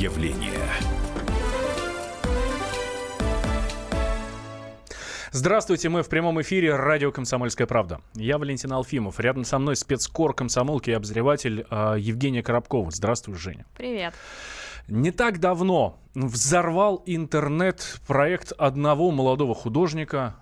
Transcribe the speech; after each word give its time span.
явление. 0.00 0.52
Здравствуйте, 5.30 5.88
мы 5.88 6.02
в 6.02 6.08
прямом 6.08 6.40
эфире 6.40 6.74
радио 6.74 7.12
«Комсомольская 7.12 7.66
правда». 7.66 8.00
Я 8.14 8.38
Валентин 8.38 8.72
Алфимов. 8.72 9.20
Рядом 9.20 9.44
со 9.44 9.58
мной 9.58 9.76
спецкор 9.76 10.34
комсомолки 10.34 10.90
и 10.90 10.92
обозреватель 10.92 11.66
э, 11.70 11.96
Евгения 11.98 12.42
Коробкова. 12.42 12.90
Здравствуй, 12.90 13.34
Женя. 13.34 13.66
Привет. 13.76 14.14
Не 14.88 15.10
так 15.10 15.38
давно 15.38 15.98
взорвал 16.14 17.02
интернет 17.04 18.00
проект 18.06 18.52
одного 18.52 19.10
молодого 19.10 19.54
художника, 19.54 20.36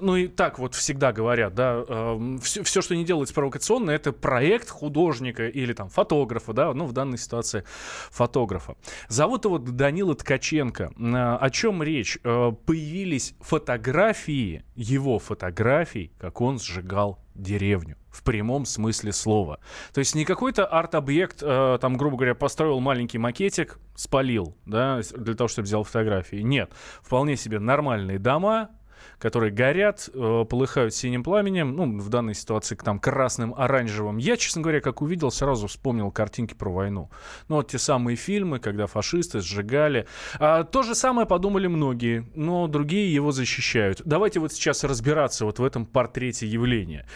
ну 0.00 0.16
и 0.16 0.28
так 0.28 0.58
вот 0.58 0.74
всегда 0.74 1.12
говорят, 1.12 1.54
да, 1.54 1.84
э, 1.86 2.38
все, 2.42 2.62
все, 2.62 2.82
что 2.82 2.94
не 2.96 3.04
делается 3.04 3.34
провокационно, 3.34 3.90
это 3.90 4.12
проект 4.12 4.70
художника 4.70 5.46
или 5.46 5.72
там 5.72 5.88
фотографа, 5.88 6.52
да, 6.52 6.72
ну 6.74 6.86
в 6.86 6.92
данной 6.92 7.18
ситуации 7.18 7.64
фотографа. 8.10 8.76
Зовут 9.08 9.44
его 9.44 9.58
Данила 9.58 10.14
Ткаченко. 10.14 10.92
Э, 10.98 11.36
о 11.40 11.50
чем 11.50 11.82
речь? 11.82 12.18
Э, 12.24 12.52
появились 12.64 13.34
фотографии, 13.40 14.64
его 14.74 15.18
фотографий, 15.18 16.12
как 16.18 16.40
он 16.40 16.58
сжигал 16.58 17.18
деревню 17.34 17.96
в 18.10 18.22
прямом 18.22 18.64
смысле 18.64 19.12
слова. 19.12 19.60
То 19.92 20.00
есть 20.00 20.14
не 20.14 20.24
какой-то 20.24 20.66
арт-объект, 20.66 21.42
э, 21.42 21.78
там, 21.80 21.96
грубо 21.96 22.16
говоря, 22.16 22.34
построил 22.34 22.80
маленький 22.80 23.18
макетик, 23.18 23.78
спалил, 23.94 24.56
да, 24.66 25.00
для 25.16 25.34
того, 25.34 25.48
чтобы 25.48 25.66
взял 25.66 25.84
фотографии. 25.84 26.36
Нет, 26.36 26.72
вполне 27.02 27.36
себе 27.36 27.58
нормальные 27.58 28.18
дома, 28.18 28.70
которые 29.18 29.52
горят, 29.52 30.08
э, 30.12 30.44
полыхают 30.48 30.94
синим 30.94 31.22
пламенем, 31.22 31.74
ну, 31.74 31.98
в 31.98 32.08
данной 32.08 32.34
ситуации 32.34 32.74
там 32.74 32.98
красным, 32.98 33.54
оранжевым. 33.54 34.16
Я, 34.16 34.36
честно 34.36 34.62
говоря, 34.62 34.80
как 34.80 35.02
увидел, 35.02 35.30
сразу 35.30 35.66
вспомнил 35.66 36.10
картинки 36.10 36.54
про 36.54 36.70
войну. 36.70 37.10
Ну, 37.48 37.56
вот 37.56 37.68
те 37.68 37.78
самые 37.78 38.16
фильмы, 38.16 38.58
когда 38.58 38.86
фашисты 38.86 39.40
сжигали. 39.40 40.06
А, 40.38 40.64
то 40.64 40.82
же 40.82 40.94
самое 40.94 41.26
подумали 41.26 41.66
многие, 41.66 42.26
но 42.34 42.66
другие 42.66 43.12
его 43.12 43.32
защищают. 43.32 44.02
Давайте 44.04 44.40
вот 44.40 44.52
сейчас 44.52 44.84
разбираться 44.84 45.44
вот 45.44 45.58
в 45.58 45.64
этом 45.64 45.86
портрете 45.86 46.46
явления. 46.46 47.06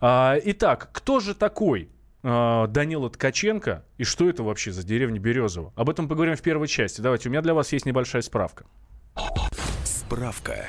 А, 0.00 0.36
итак, 0.44 0.90
кто 0.92 1.20
же 1.20 1.34
такой 1.34 1.88
а, 2.22 2.66
Данила 2.66 3.10
Ткаченко 3.10 3.84
и 3.98 4.04
что 4.04 4.28
это 4.28 4.42
вообще 4.42 4.72
за 4.72 4.84
деревня 4.84 5.18
Березово? 5.18 5.72
Об 5.76 5.90
этом 5.90 6.08
поговорим 6.08 6.36
в 6.36 6.42
первой 6.42 6.68
части. 6.68 7.00
Давайте, 7.00 7.28
у 7.28 7.32
меня 7.32 7.42
для 7.42 7.54
вас 7.54 7.72
есть 7.72 7.86
небольшая 7.86 8.22
справка. 8.22 8.64
Справка 9.84 10.68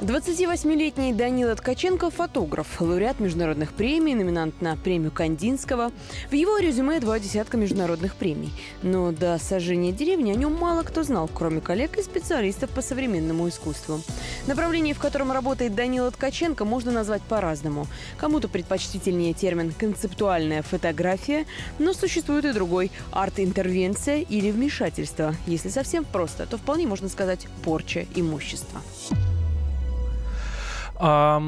28-летний 0.00 1.12
Данила 1.12 1.54
Ткаченко– 1.54 2.10
фотограф, 2.10 2.80
лауреат 2.80 3.20
международных 3.20 3.74
премий, 3.74 4.14
номинант 4.14 4.62
на 4.62 4.74
премию 4.74 5.10
Кандинского. 5.10 5.92
В 6.30 6.32
его 6.32 6.56
резюме 6.56 7.00
два 7.00 7.18
десятка 7.18 7.58
международных 7.58 8.14
премий. 8.14 8.50
Но 8.82 9.12
до 9.12 9.38
сожжения 9.38 9.92
деревни 9.92 10.32
о 10.32 10.36
нем 10.36 10.54
мало 10.54 10.84
кто 10.84 11.02
знал, 11.02 11.28
кроме 11.28 11.60
коллег 11.60 11.98
и 11.98 12.02
специалистов 12.02 12.70
по 12.70 12.80
современному 12.80 13.46
искусству. 13.50 14.00
Направление, 14.46 14.94
в 14.94 14.98
котором 14.98 15.32
работает 15.32 15.74
Данила 15.74 16.10
Ткаченко, 16.10 16.64
можно 16.64 16.92
назвать 16.92 17.20
по-разному. 17.20 17.86
Кому-то 18.16 18.48
предпочтительнее 18.48 19.34
термин 19.34 19.70
«концептуальная 19.78 20.62
фотография», 20.62 21.44
но 21.78 21.92
существует 21.92 22.46
и 22.46 22.54
другой– 22.54 22.90
арт-интервенция 23.12 24.22
или 24.22 24.50
вмешательство. 24.50 25.34
Если 25.46 25.68
совсем 25.68 26.06
просто, 26.06 26.46
то 26.46 26.56
вполне 26.56 26.86
можно 26.86 27.10
сказать 27.10 27.48
«порча 27.62 28.06
имущества». 28.14 28.80
А, 31.02 31.40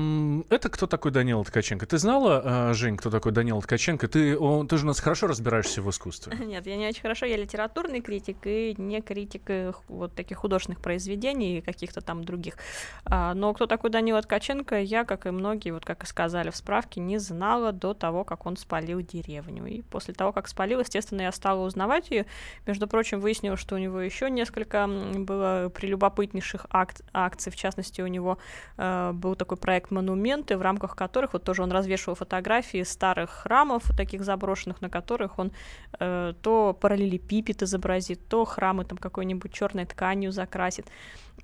это 0.48 0.70
кто 0.70 0.86
такой 0.86 1.11
Данила 1.11 1.45
Ткаченко? 1.45 1.84
Ты 1.84 1.98
знала, 1.98 2.70
э, 2.70 2.75
Жень, 2.75 2.97
кто 2.97 3.11
такой 3.11 3.33
Данила 3.33 3.61
Ткаченко? 3.61 4.08
Ты, 4.08 4.39
он, 4.39 4.67
ты 4.67 4.78
же 4.78 4.84
у 4.84 4.86
нас 4.86 4.98
хорошо 4.98 5.27
разбираешься 5.27 5.83
в 5.83 5.91
искусстве. 5.91 6.34
Нет, 6.46 6.67
я 6.67 6.77
не 6.77 6.89
очень 6.89 7.02
хорошо. 7.02 7.27
Я 7.27 7.36
литературный 7.36 8.01
критик 8.01 8.39
и 8.45 8.74
не 8.79 9.02
критик 9.02 9.42
вот 9.89 10.14
таких 10.14 10.39
художественных 10.39 10.80
произведений 10.80 11.58
и 11.58 11.61
каких-то 11.61 12.01
там 12.01 12.24
других. 12.24 12.57
А, 13.05 13.35
но 13.35 13.52
кто 13.52 13.67
такой 13.67 13.91
Данила 13.91 14.23
Ткаченко, 14.23 14.80
я, 14.80 15.05
как 15.05 15.27
и 15.27 15.30
многие, 15.30 15.70
вот 15.70 15.85
как 15.85 16.05
и 16.05 16.07
сказали 16.07 16.48
в 16.48 16.57
справке, 16.57 17.01
не 17.01 17.18
знала 17.18 17.73
до 17.73 17.92
того, 17.92 18.24
как 18.24 18.46
он 18.46 18.57
спалил 18.57 19.02
деревню. 19.02 19.67
И 19.67 19.83
после 19.83 20.14
того, 20.14 20.33
как 20.33 20.48
спалил, 20.48 20.80
естественно, 20.80 21.23
я 21.23 21.33
стала 21.33 21.67
узнавать 21.67 22.11
ее. 22.11 22.24
Между 22.67 22.89
прочим, 22.89 23.20
выяснилось, 23.20 23.61
что 23.61 23.74
у 23.74 23.79
него 23.79 24.01
еще 24.01 24.30
несколько 24.30 24.86
было 24.86 25.70
прелюбопытнейших 25.74 26.64
акт, 26.70 27.02
акций. 27.12 27.52
В 27.52 27.57
частности, 27.57 28.01
у 28.01 28.07
него 28.07 28.39
э, 28.79 29.12
был 29.12 29.36
такой 29.42 29.57
проект 29.57 29.91
«Монументы», 29.91 30.57
в 30.57 30.63
рамках 30.63 30.95
которых 30.95 31.33
вот 31.33 31.42
тоже 31.42 31.64
он 31.64 31.73
развешивал 31.73 32.14
фотографии 32.14 32.85
старых 32.85 33.30
храмов, 33.30 33.83
таких 33.97 34.23
заброшенных, 34.23 34.80
на 34.80 34.89
которых 34.89 35.41
он 35.41 35.51
э, 35.98 36.33
то 36.42 36.79
параллелепипед 36.80 37.63
изобразит, 37.63 38.20
то 38.29 38.45
храмы 38.45 38.85
там 38.85 38.98
какой-нибудь 38.98 39.53
черной 39.53 39.85
тканью 39.85 40.30
закрасит. 40.30 40.86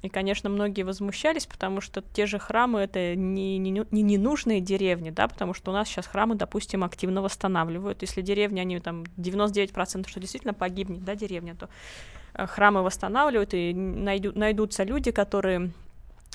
И, 0.03 0.09
конечно, 0.09 0.49
многие 0.49 0.85
возмущались, 0.85 1.47
потому 1.47 1.81
что 1.81 2.03
те 2.03 2.27
же 2.27 2.39
храмы— 2.39 2.79
это 2.83 3.17
не, 3.17 3.59
не, 3.59 3.85
не 3.91 4.03
ненужные 4.03 4.61
деревни, 4.61 5.11
да, 5.11 5.27
потому 5.27 5.55
что 5.55 5.73
у 5.73 5.75
нас 5.75 5.89
сейчас 5.89 6.07
храмы, 6.07 6.37
допустим, 6.37 6.85
активно 6.85 7.21
восстанавливают. 7.21 8.03
Если 8.03 8.23
деревня, 8.23 8.61
они 8.61 8.79
там 8.79 9.03
99% 9.17 10.09
что 10.09 10.21
действительно 10.21 10.55
погибнет, 10.55 11.03
да, 11.03 11.17
деревня, 11.17 11.57
то 11.57 11.69
э, 12.35 12.47
храмы 12.47 12.83
восстанавливают, 12.83 13.55
и 13.55 13.75
найду, 13.75 14.31
найдутся 14.39 14.85
люди, 14.85 15.11
которые 15.11 15.73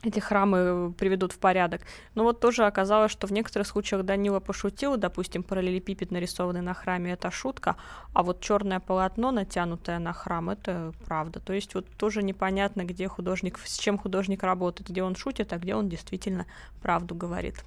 эти 0.04 0.20
храмы 0.20 0.94
приведут 0.98 1.32
в 1.32 1.40
порядок. 1.40 1.82
Но 2.16 2.24
вот 2.24 2.40
тоже 2.40 2.66
оказалось, 2.66 3.12
что 3.12 3.28
в 3.28 3.32
некоторых 3.32 3.68
случаях 3.68 4.04
Данила 4.04 4.40
пошутил, 4.40 4.98
допустим, 4.98 5.44
параллелепипед, 5.44 6.12
нарисованный 6.12 6.62
на 6.62 6.74
храме, 6.74 7.14
это 7.14 7.32
шутка, 7.32 7.76
а 8.14 8.24
вот 8.24 8.42
черное 8.42 8.80
полотно, 8.80 9.32
натянутое 9.32 10.00
на 10.00 10.14
храм, 10.14 10.50
это 10.50 10.94
правда. 11.06 11.40
То 11.40 11.54
есть 11.54 11.74
вот 11.76 11.88
тоже 11.98 12.24
непонятно, 12.24 12.84
где 12.84 13.08
художник, 13.08 13.60
с 13.64 13.78
чем 13.78 13.98
художник 13.98 14.44
работает, 14.44 14.90
где 14.90 15.04
он 15.04 15.16
шутит, 15.16 15.54
а 15.54 15.58
где 15.58 15.76
он 15.76 15.90
действительно 15.90 16.46
правду 16.82 17.16
говорит. 17.16 17.64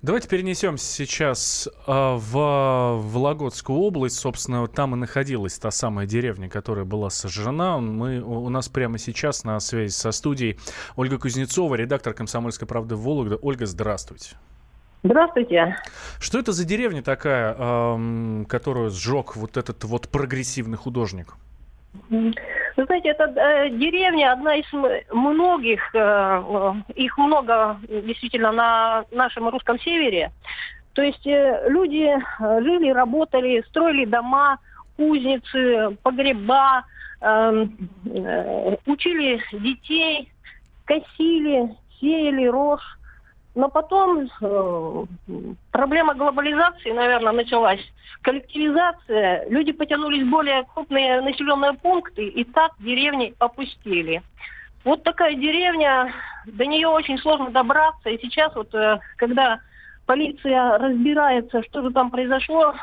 Давайте 0.00 0.28
перенесемся 0.28 0.86
сейчас 0.86 1.66
э, 1.66 1.90
в 1.90 3.00
Вологодскую 3.02 3.80
область. 3.80 4.16
Собственно, 4.16 4.68
там 4.68 4.94
и 4.94 4.96
находилась 4.96 5.58
та 5.58 5.72
самая 5.72 6.06
деревня, 6.06 6.48
которая 6.48 6.84
была 6.84 7.10
сожжена. 7.10 7.78
Мы, 7.78 8.20
у 8.20 8.48
нас 8.48 8.68
прямо 8.68 8.98
сейчас 8.98 9.42
на 9.42 9.58
связи 9.58 9.90
со 9.90 10.12
студией 10.12 10.56
Ольга 10.94 11.18
Кузнецова, 11.18 11.74
редактор 11.74 12.14
«Комсомольской 12.14 12.68
правды» 12.68 12.94
в 12.94 13.02
Вологда. 13.02 13.38
Ольга, 13.42 13.66
здравствуйте. 13.66 14.36
Здравствуйте. 15.02 15.76
Что 16.20 16.38
это 16.38 16.52
за 16.52 16.64
деревня 16.64 17.02
такая, 17.02 17.56
э, 17.58 18.44
которую 18.48 18.90
сжег 18.90 19.34
вот 19.34 19.56
этот 19.56 19.82
вот 19.82 20.08
прогрессивный 20.10 20.78
художник? 20.78 21.34
Знаете, 22.84 23.08
это 23.08 23.24
э, 23.24 23.70
деревня 23.70 24.32
одна 24.32 24.54
из 24.54 24.66
многих, 25.10 25.80
э, 25.94 25.98
э, 25.98 26.92
их 26.94 27.18
много 27.18 27.76
действительно 27.88 28.52
на 28.52 29.04
нашем 29.10 29.48
русском 29.48 29.80
севере. 29.80 30.30
То 30.92 31.02
есть 31.02 31.26
э, 31.26 31.68
люди 31.68 32.06
э, 32.06 32.62
жили, 32.62 32.90
работали, 32.90 33.64
строили 33.68 34.04
дома, 34.04 34.58
кузницы, 34.96 35.96
погреба, 36.04 36.84
э, 37.20 37.66
э, 38.14 38.76
учили 38.86 39.42
детей, 39.52 40.32
косили, 40.84 41.74
сеяли 41.98 42.46
рожь. 42.46 42.97
Но 43.58 43.68
потом 43.68 44.28
э, 44.40 45.04
проблема 45.72 46.14
глобализации, 46.14 46.92
наверное, 46.92 47.32
началась. 47.32 47.80
Коллективизация, 48.22 49.48
люди 49.48 49.72
потянулись 49.72 50.22
в 50.22 50.30
более 50.30 50.62
крупные 50.62 51.20
населенные 51.22 51.72
пункты, 51.72 52.28
и 52.28 52.44
так 52.44 52.70
деревни 52.78 53.34
опустили. 53.40 54.22
Вот 54.84 55.02
такая 55.02 55.34
деревня, 55.34 56.14
до 56.46 56.66
нее 56.66 56.86
очень 56.86 57.18
сложно 57.18 57.50
добраться. 57.50 58.10
И 58.10 58.20
сейчас 58.22 58.54
вот, 58.54 58.72
э, 58.76 59.00
когда 59.16 59.58
полиция 60.06 60.78
разбирается, 60.78 61.64
что 61.64 61.82
же 61.82 61.90
там 61.90 62.12
произошло, 62.12 62.76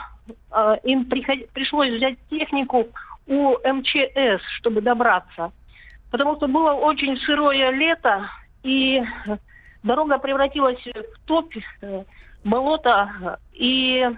э, 0.51 0.75
им 0.83 1.05
приход... 1.05 1.37
пришлось 1.53 1.91
взять 1.91 2.17
технику 2.29 2.87
у 3.27 3.55
МЧС, 3.63 4.43
чтобы 4.57 4.81
добраться. 4.81 5.53
Потому 6.11 6.35
что 6.35 6.49
было 6.49 6.73
очень 6.73 7.15
сырое 7.19 7.71
лето, 7.71 8.29
и 8.63 9.01
дорога 9.85 10.17
превратилась 10.17 10.83
в 10.83 11.25
топь, 11.25 11.55
э, 11.81 12.03
болото, 12.43 13.39
и 13.53 13.99
э, 13.99 14.15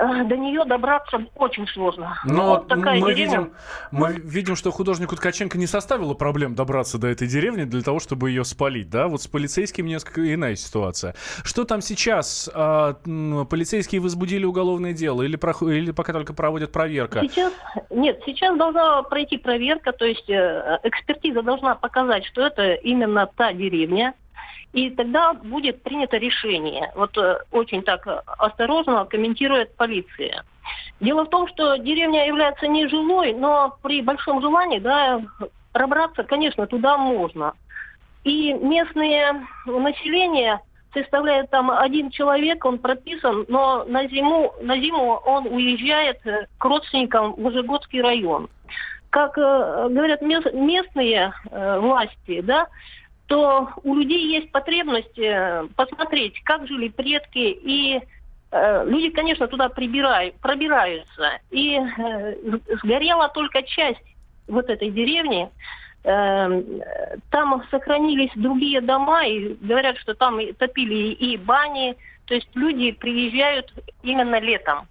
до 0.00 0.36
нее 0.36 0.64
добраться 0.64 1.18
очень 1.34 1.66
сложно. 1.68 2.18
Но 2.24 2.50
вот 2.50 2.68
такая 2.68 2.98
мы, 2.98 3.12
видим, 3.12 3.52
мы 3.90 4.12
видим, 4.14 4.56
что 4.56 4.70
художнику 4.70 5.16
Ткаченко 5.16 5.58
не 5.58 5.66
составило 5.66 6.14
проблем 6.14 6.54
добраться 6.54 6.98
до 6.98 7.08
этой 7.08 7.28
деревни 7.28 7.64
для 7.64 7.82
того, 7.82 8.00
чтобы 8.00 8.30
ее 8.30 8.44
спалить, 8.44 8.88
да? 8.88 9.08
Вот 9.08 9.22
с 9.22 9.26
полицейским 9.26 9.86
несколько 9.86 10.34
иная 10.34 10.56
ситуация. 10.56 11.14
Что 11.44 11.64
там 11.64 11.82
сейчас? 11.82 12.48
А, 12.54 12.94
полицейские 13.50 14.00
возбудили 14.00 14.44
уголовное 14.44 14.92
дело 14.92 15.22
или, 15.22 15.36
про, 15.36 15.52
или 15.70 15.90
пока 15.90 16.12
только 16.12 16.32
проводят 16.32 16.72
проверка? 16.72 17.20
Сейчас, 17.20 17.52
нет, 17.90 18.20
сейчас 18.24 18.56
должна 18.56 19.02
пройти 19.02 19.36
проверка, 19.36 19.92
то 19.92 20.04
есть 20.04 20.28
э, 20.30 20.78
экспертиза 20.82 21.42
должна 21.42 21.74
показать, 21.74 22.24
что 22.24 22.46
это 22.46 22.72
именно 22.72 23.26
та 23.26 23.52
деревня, 23.52 24.14
и 24.72 24.90
тогда 24.90 25.32
будет 25.34 25.82
принято 25.82 26.16
решение. 26.16 26.92
Вот 26.94 27.16
э, 27.18 27.40
очень 27.50 27.82
так 27.82 28.06
осторожно 28.38 29.04
комментирует 29.04 29.74
полиция. 29.76 30.44
Дело 31.00 31.24
в 31.24 31.30
том, 31.30 31.48
что 31.48 31.76
деревня 31.76 32.26
является 32.26 32.68
нежилой, 32.68 33.32
но 33.32 33.76
при 33.82 34.02
большом 34.02 34.40
желании, 34.40 34.78
да, 34.78 35.20
пробраться, 35.72 36.22
конечно, 36.22 36.66
туда 36.66 36.96
можно. 36.96 37.54
И 38.22 38.52
местное 38.52 39.46
население 39.66 40.60
составляет 40.92 41.50
там 41.50 41.70
один 41.70 42.10
человек, 42.10 42.64
он 42.64 42.78
прописан, 42.78 43.46
но 43.48 43.84
на 43.84 44.06
зиму, 44.08 44.52
на 44.60 44.76
зиму 44.78 45.20
он 45.24 45.46
уезжает 45.46 46.20
к 46.58 46.64
родственникам 46.64 47.32
в 47.32 47.46
Ужегодский 47.46 48.02
район. 48.02 48.48
Как 49.10 49.36
э, 49.38 49.88
говорят 49.90 50.22
местные 50.22 51.32
э, 51.50 51.78
власти, 51.80 52.40
да, 52.42 52.68
то 53.30 53.68
у 53.84 53.94
людей 53.94 54.26
есть 54.26 54.50
потребность 54.50 55.16
э, 55.16 55.64
посмотреть, 55.76 56.42
как 56.42 56.66
жили 56.66 56.88
предки, 56.88 57.38
и 57.38 58.00
э, 58.50 58.84
люди, 58.84 59.10
конечно, 59.10 59.46
туда 59.46 59.68
прибирают, 59.68 60.34
пробираются. 60.40 61.38
И 61.52 61.78
э, 61.78 62.34
сгорела 62.82 63.28
только 63.28 63.62
часть 63.62 64.02
вот 64.48 64.68
этой 64.68 64.90
деревни. 64.90 65.48
Э, 66.02 66.60
там 67.30 67.62
сохранились 67.70 68.32
другие 68.34 68.80
дома, 68.80 69.24
и 69.24 69.54
говорят, 69.60 69.96
что 69.98 70.14
там 70.14 70.40
топили 70.54 71.12
и 71.12 71.36
бани. 71.36 71.94
То 72.26 72.34
есть 72.34 72.48
люди 72.54 72.90
приезжают 72.90 73.72
именно 74.02 74.40
летом. 74.40 74.88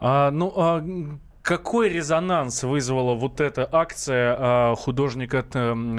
А, 0.00 0.32
ну, 0.32 0.52
а 0.56 0.82
какой 1.44 1.90
резонанс 1.90 2.62
вызвала 2.62 3.14
вот 3.14 3.38
эта 3.38 3.68
акция 3.70 4.34
а, 4.38 4.74
художника, 4.76 5.44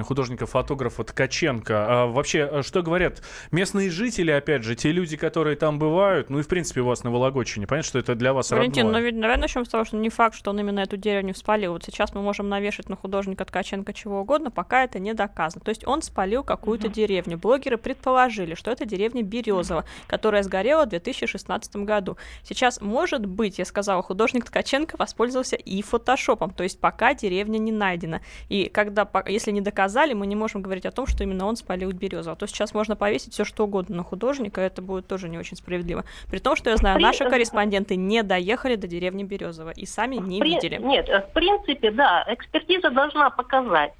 художника-фотографа 0.04 1.04
Ткаченко? 1.04 1.86
А 1.88 2.06
вообще, 2.08 2.50
а 2.52 2.64
что 2.64 2.82
говорят 2.82 3.22
местные 3.52 3.92
жители, 3.92 4.32
опять 4.32 4.64
же, 4.64 4.76
те 4.76 4.92
люди, 4.92 5.18
которые 5.18 5.56
там 5.56 5.78
бывают, 5.78 6.32
ну 6.32 6.40
и 6.40 6.42
в 6.42 6.48
принципе 6.48 6.82
у 6.82 6.86
вас 6.86 7.04
на 7.04 7.12
Вологодчине, 7.12 7.68
понятно, 7.68 7.88
что 7.88 8.00
это 8.00 8.16
для 8.16 8.34
вас 8.34 8.50
Валентин, 8.50 8.88
родное. 8.88 9.02
ну 9.02 9.06
ведь, 9.06 9.16
наверное, 9.16 9.44
начнем 9.44 9.66
с 9.66 9.70
того, 9.70 9.86
что 9.86 9.98
не 9.98 10.10
факт, 10.10 10.36
что 10.36 10.50
он 10.50 10.60
именно 10.60 10.80
эту 10.80 10.98
деревню 10.98 11.36
спалил. 11.36 11.74
Вот 11.74 11.84
сейчас 11.84 12.16
мы 12.16 12.24
можем 12.24 12.50
навешать 12.50 12.90
на 12.90 12.96
художника 12.96 13.46
Ткаченко 13.46 13.94
чего 13.94 14.22
угодно, 14.22 14.50
пока 14.50 14.84
это 14.84 14.98
не 14.98 15.14
доказано. 15.14 15.64
То 15.64 15.70
есть 15.70 15.86
он 15.86 16.02
спалил 16.02 16.44
какую-то 16.44 16.88
uh-huh. 16.88 16.94
деревню. 16.94 17.38
Блогеры 17.38 17.78
предположили, 17.78 18.56
что 18.56 18.72
это 18.72 18.86
деревня 18.86 19.22
Березова, 19.22 19.86
которая 20.08 20.42
сгорела 20.42 20.86
в 20.86 20.90
2016 20.90 21.76
году. 21.78 22.18
Сейчас, 22.42 22.82
может 22.82 23.28
быть, 23.28 23.60
я 23.60 23.66
сказала, 23.66 24.02
художник 24.02 24.46
Ткаченко 24.46 24.96
воспользовался 24.98 25.35
воспользовался 25.36 25.56
и 25.56 25.82
фотошопом, 25.82 26.52
то 26.52 26.64
есть 26.64 26.80
пока 26.80 27.14
деревня 27.14 27.58
не 27.58 27.72
найдена. 27.72 28.22
И 28.50 28.70
когда, 28.70 29.08
если 29.28 29.52
не 29.52 29.62
доказали, 29.62 30.14
мы 30.14 30.28
не 30.28 30.36
можем 30.36 30.62
говорить 30.62 30.86
о 30.86 30.92
том, 30.92 31.08
что 31.08 31.24
именно 31.24 31.46
он 31.46 31.56
спалил 31.56 31.92
березу. 31.92 32.32
А 32.32 32.36
то 32.36 32.48
сейчас 32.48 32.74
можно 32.74 32.96
повесить 32.96 33.34
все 33.34 33.44
что 33.44 33.66
угодно 33.66 33.98
на 33.98 34.04
художника, 34.04 34.62
это 34.62 34.82
будет 34.82 35.08
тоже 35.08 35.30
не 35.30 35.38
очень 35.38 35.58
справедливо. 35.58 36.04
При 36.30 36.40
том, 36.40 36.56
что 36.56 36.70
я 36.70 36.78
знаю, 36.78 37.00
наши 37.00 37.30
корреспонденты 37.30 37.96
не 37.96 38.24
доехали 38.24 38.76
до 38.76 38.88
деревни 38.88 39.24
Березова 39.24 39.72
и 39.72 39.86
сами 39.86 40.16
не 40.16 40.40
При... 40.40 40.56
видели. 40.56 40.78
Нет, 40.78 41.08
в 41.08 41.34
принципе, 41.34 41.92
да, 41.92 42.24
экспертиза 42.28 42.90
должна 42.90 43.30
показать. 43.30 43.94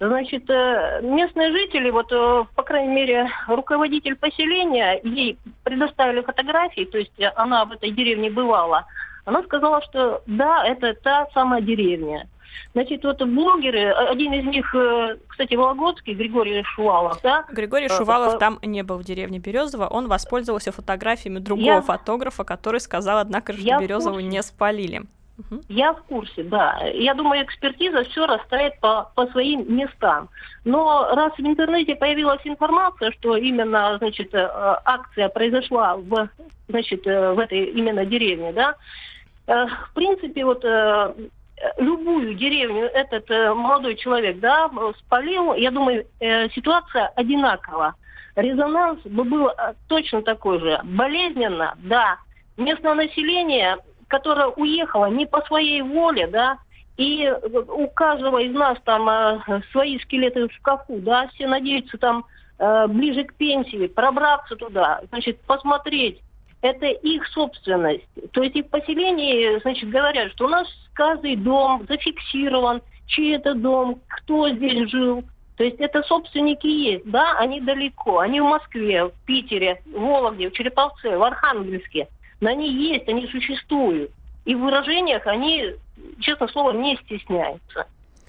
Значит, 0.00 0.50
э, 0.50 1.00
местные 1.02 1.52
жители, 1.52 1.90
вот, 1.90 2.10
э, 2.10 2.44
по 2.56 2.62
крайней 2.64 2.92
мере, 2.92 3.30
руководитель 3.46 4.16
поселения, 4.16 5.00
ей 5.04 5.38
предоставили 5.62 6.22
фотографии, 6.22 6.84
то 6.84 6.98
есть 6.98 7.12
она 7.36 7.64
в 7.64 7.72
этой 7.72 7.90
деревне 7.92 8.28
бывала. 8.28 8.84
Она 9.24 9.42
сказала, 9.44 9.82
что 9.82 10.22
да, 10.26 10.64
это 10.66 10.94
та 10.94 11.26
самая 11.32 11.60
деревня. 11.60 12.28
Значит, 12.74 13.04
вот 13.04 13.22
блогеры, 13.22 13.90
один 13.92 14.32
из 14.32 14.44
них, 14.44 14.74
э, 14.74 15.16
кстати, 15.28 15.54
Вологодский, 15.54 16.14
Григорий 16.14 16.62
Шувалов, 16.62 17.20
да? 17.22 17.44
Григорий 17.50 17.86
э, 17.86 17.88
Шувалов 17.88 18.38
там 18.38 18.58
не 18.62 18.82
был 18.82 18.98
в 18.98 19.04
деревне 19.04 19.38
Березово, 19.38 19.86
он 19.86 20.08
воспользовался 20.08 20.72
фотографиями 20.72 21.38
другого 21.38 21.66
я... 21.66 21.82
фотографа, 21.82 22.44
который 22.44 22.80
сказал, 22.80 23.18
однако, 23.18 23.52
что 23.52 23.80
Березову 23.80 24.20
не 24.20 24.42
спалили. 24.42 25.02
Я 25.68 25.92
в 25.94 26.02
курсе, 26.04 26.42
да. 26.44 26.78
Я 26.92 27.14
думаю, 27.14 27.44
экспертиза 27.44 28.04
все 28.04 28.26
расставит 28.26 28.78
по, 28.80 29.10
по 29.14 29.26
своим 29.28 29.74
местам. 29.74 30.28
Но 30.64 31.08
раз 31.14 31.32
в 31.36 31.40
интернете 31.40 31.96
появилась 31.96 32.40
информация, 32.44 33.10
что 33.12 33.36
именно, 33.36 33.96
значит, 33.98 34.34
э, 34.34 34.48
акция 34.84 35.28
произошла 35.30 35.96
в, 35.96 36.28
значит, 36.68 37.04
в 37.04 37.38
этой 37.38 37.64
именно 37.64 38.04
деревне, 38.04 38.52
да, 38.52 38.76
Э, 39.46 39.66
в 39.66 39.94
принципе, 39.94 40.44
вот 40.44 40.64
э, 40.64 41.14
любую 41.78 42.34
деревню 42.34 42.84
этот 42.84 43.30
э, 43.30 43.52
молодой 43.52 43.96
человек, 43.96 44.38
да, 44.40 44.70
спалил, 44.98 45.54
я 45.54 45.70
думаю, 45.70 46.06
ситуация 46.54 47.08
одинакова. 47.16 47.94
Резонанс 48.34 49.00
бы 49.02 49.24
был 49.24 49.50
точно 49.88 50.22
такой 50.22 50.58
же. 50.60 50.80
Болезненно, 50.84 51.74
да. 51.78 52.16
Местное 52.56 52.94
население, 52.94 53.76
которое 54.12 54.48
уехало 54.48 55.06
не 55.06 55.24
по 55.24 55.40
своей 55.46 55.80
воле, 55.80 56.26
да, 56.26 56.58
и 56.98 57.32
у 57.68 57.88
каждого 57.88 58.42
из 58.42 58.52
нас 58.52 58.76
там 58.84 59.42
свои 59.72 59.98
скелеты 60.00 60.48
в 60.48 60.52
шкафу, 60.52 60.98
да, 60.98 61.28
все 61.28 61.48
надеются 61.48 61.96
там 61.96 62.26
ближе 62.90 63.24
к 63.24 63.32
пенсии 63.34 63.86
пробраться 63.86 64.54
туда, 64.56 65.00
значит, 65.08 65.40
посмотреть, 65.46 66.20
это 66.60 66.86
их 66.86 67.26
собственность. 67.28 68.06
То 68.32 68.42
есть 68.42 68.54
их 68.54 68.68
поселение, 68.68 69.58
значит, 69.60 69.88
говорят, 69.88 70.30
что 70.32 70.44
у 70.44 70.48
нас 70.48 70.68
каждый 70.92 71.36
дом 71.36 71.86
зафиксирован, 71.88 72.82
чей 73.06 73.36
это 73.36 73.54
дом, 73.54 73.98
кто 74.08 74.50
здесь 74.50 74.90
жил. 74.90 75.24
То 75.56 75.64
есть 75.64 75.80
это 75.80 76.02
собственники 76.02 76.66
есть, 76.66 77.10
да, 77.10 77.38
они 77.38 77.62
далеко, 77.62 78.18
они 78.18 78.42
в 78.42 78.44
Москве, 78.44 79.06
в 79.06 79.12
Питере, 79.24 79.80
в 79.86 79.98
Вологде, 79.98 80.50
в 80.50 80.52
Череповце, 80.52 81.16
в 81.16 81.22
Архангельске. 81.22 82.08
Но 82.42 82.50
они 82.50 82.68
есть, 82.70 83.08
они 83.08 83.28
существуют. 83.28 84.10
И 84.44 84.56
в 84.56 84.58
выражениях 84.58 85.24
они, 85.28 85.76
честно 86.18 86.48
слово, 86.48 86.72
не 86.72 86.96
стесняются. 86.96 87.86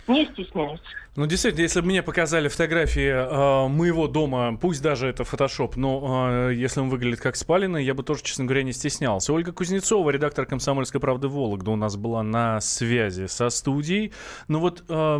Не 0.08 0.26
стесняются. 0.28 0.86
Ну, 1.16 1.26
действительно, 1.26 1.64
если 1.64 1.82
бы 1.82 1.88
мне 1.88 2.04
показали 2.04 2.48
фотографии 2.48 3.10
э, 3.10 3.68
моего 3.68 4.08
дома, 4.08 4.56
пусть 4.56 4.84
даже 4.84 5.08
это 5.08 5.24
фотошоп, 5.24 5.78
но 5.78 6.50
э, 6.50 6.54
если 6.54 6.82
он 6.82 6.90
выглядит 6.90 7.22
как 7.22 7.36
спаленный, 7.36 7.84
я 7.84 7.96
бы 7.96 8.04
тоже, 8.04 8.22
честно 8.22 8.46
говоря, 8.46 8.62
не 8.62 8.74
стеснялся. 8.74 9.34
Ольга 9.34 9.52
Кузнецова, 9.52 10.12
редактор 10.12 10.46
«Комсомольской 10.46 11.02
правды» 11.02 11.28
Вологда, 11.28 11.72
у 11.72 11.76
нас 11.76 11.96
была 11.96 12.22
на 12.22 12.62
связи 12.62 13.26
со 13.26 13.50
студией. 13.50 14.14
Ну 14.48 14.60
вот... 14.60 14.84
Э, 14.90 15.20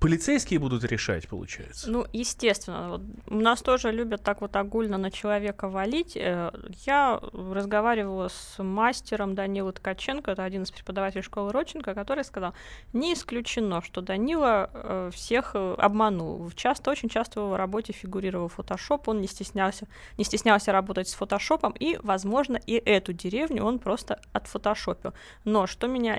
полицейские 0.00 0.58
будут 0.58 0.82
решать, 0.84 1.28
получается? 1.28 1.90
Ну, 1.90 2.06
естественно. 2.12 2.88
Вот 2.88 3.02
нас 3.26 3.60
тоже 3.60 3.92
любят 3.92 4.22
так 4.22 4.40
вот 4.40 4.56
огульно 4.56 4.96
на 4.96 5.10
человека 5.10 5.68
валить. 5.68 6.16
Э, 6.16 6.50
я 6.86 7.20
разговаривала 7.32 8.28
с 8.28 8.62
мастером 8.62 9.34
Данилой 9.34 9.72
Ткаченко, 9.72 10.30
это 10.30 10.42
один 10.42 10.62
из 10.62 10.70
преподавателей 10.70 11.22
школы 11.22 11.52
Родченко, 11.52 11.94
который 11.94 12.24
сказал, 12.24 12.54
не 12.94 13.12
исключено, 13.12 13.82
что 13.82 14.00
Данила 14.00 14.70
э, 14.72 15.10
всех 15.12 15.52
э, 15.54 15.74
обманул. 15.76 16.50
Часто, 16.52 16.90
очень 16.90 17.10
часто 17.10 17.40
в 17.40 17.44
его 17.44 17.56
работе 17.58 17.92
фигурировал 17.92 18.48
фотошоп, 18.48 19.08
он 19.08 19.20
не 19.20 19.26
стеснялся, 19.26 19.86
не 20.16 20.24
стеснялся 20.24 20.72
работать 20.72 21.08
с 21.08 21.14
фотошопом, 21.14 21.74
и, 21.78 21.98
возможно, 22.02 22.58
и 22.66 22.72
эту 22.72 23.12
деревню 23.12 23.64
он 23.64 23.78
просто 23.78 24.18
отфотошопил. 24.32 25.12
Но 25.44 25.66
что 25.66 25.88
меня 25.88 26.18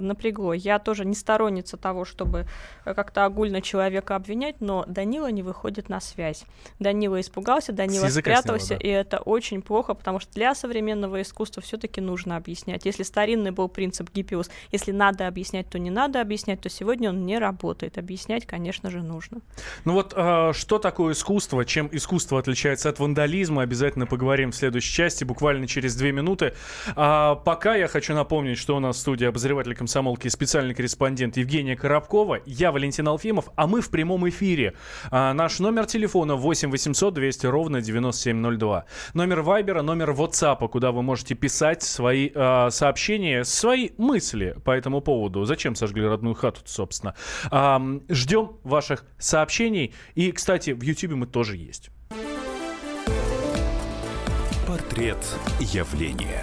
напрягло, 0.00 0.52
я 0.52 0.78
тоже 0.78 1.04
не 1.04 1.14
сторонница 1.14 1.76
того, 1.76 2.04
чтобы 2.04 2.46
как 2.84 3.10
как-то 3.16 3.24
огульно 3.24 3.62
человека 3.62 4.14
обвинять, 4.14 4.60
но 4.60 4.84
Данила 4.86 5.30
не 5.30 5.42
выходит 5.42 5.88
на 5.88 6.00
связь. 6.00 6.44
Данила 6.78 7.18
испугался, 7.20 7.72
Данила 7.72 8.08
спрятался, 8.08 8.66
сняла, 8.66 8.80
да. 8.80 8.88
и 8.88 8.90
это 8.90 9.18
очень 9.18 9.62
плохо, 9.62 9.94
потому 9.94 10.20
что 10.20 10.32
для 10.34 10.54
современного 10.54 11.22
искусства 11.22 11.62
все-таки 11.62 12.00
нужно 12.00 12.36
объяснять. 12.36 12.84
Если 12.84 13.04
старинный 13.04 13.52
был 13.52 13.68
принцип 13.68 14.10
Гиппиус, 14.14 14.50
если 14.70 14.92
надо 14.92 15.26
объяснять, 15.26 15.68
то 15.70 15.78
не 15.78 15.90
надо 15.90 16.20
объяснять, 16.20 16.60
то 16.60 16.68
сегодня 16.68 17.08
он 17.08 17.24
не 17.24 17.38
работает. 17.38 17.96
Объяснять, 17.96 18.46
конечно 18.46 18.90
же, 18.90 19.02
нужно. 19.02 19.40
Ну 19.84 19.94
вот 19.94 20.12
э, 20.14 20.52
что 20.52 20.78
такое 20.78 21.14
искусство, 21.14 21.64
чем 21.64 21.88
искусство 21.92 22.38
отличается 22.38 22.90
от 22.90 22.98
вандализма, 22.98 23.62
обязательно 23.62 24.06
поговорим 24.06 24.50
в 24.50 24.56
следующей 24.56 24.92
части, 24.92 25.24
буквально 25.24 25.66
через 25.66 25.96
две 25.96 26.12
минуты. 26.12 26.52
А 26.94 27.36
пока 27.36 27.76
я 27.76 27.88
хочу 27.88 28.14
напомнить, 28.14 28.58
что 28.58 28.76
у 28.76 28.80
нас 28.80 28.96
в 28.96 29.00
студии 29.00 29.26
обозреватель 29.26 29.74
комсомолки 29.74 30.26
и 30.26 30.30
специальный 30.30 30.74
корреспондент 30.74 31.38
Евгения 31.38 31.76
Коробкова. 31.76 32.40
Я 32.44 32.72
Валентин 32.72 33.05
Валентин 33.06 33.08
Алфимов, 33.08 33.48
а 33.56 33.66
мы 33.66 33.80
в 33.80 33.90
прямом 33.90 34.28
эфире. 34.28 34.74
А, 35.10 35.32
наш 35.32 35.60
номер 35.60 35.86
телефона 35.86 36.34
8 36.36 36.70
800 36.70 37.14
200 37.14 37.46
ровно 37.46 37.80
9702. 37.80 38.84
Номер 39.14 39.42
Вайбера, 39.42 39.82
номер 39.82 40.10
WhatsApp, 40.10 40.68
куда 40.68 40.92
вы 40.92 41.02
можете 41.02 41.34
писать 41.34 41.82
свои 41.82 42.30
а, 42.34 42.70
сообщения, 42.70 43.44
свои 43.44 43.90
мысли 43.96 44.56
по 44.64 44.70
этому 44.72 45.00
поводу. 45.00 45.44
Зачем 45.44 45.74
сожгли 45.74 46.06
родную 46.06 46.34
хату, 46.34 46.60
собственно. 46.64 47.14
А, 47.50 47.80
ждем 48.08 48.56
ваших 48.64 49.04
сообщений. 49.18 49.94
И, 50.14 50.32
кстати, 50.32 50.70
в 50.70 50.82
YouTube 50.82 51.12
мы 51.12 51.26
тоже 51.26 51.56
есть. 51.56 51.90
Портрет 54.66 55.18
явления. 55.60 56.42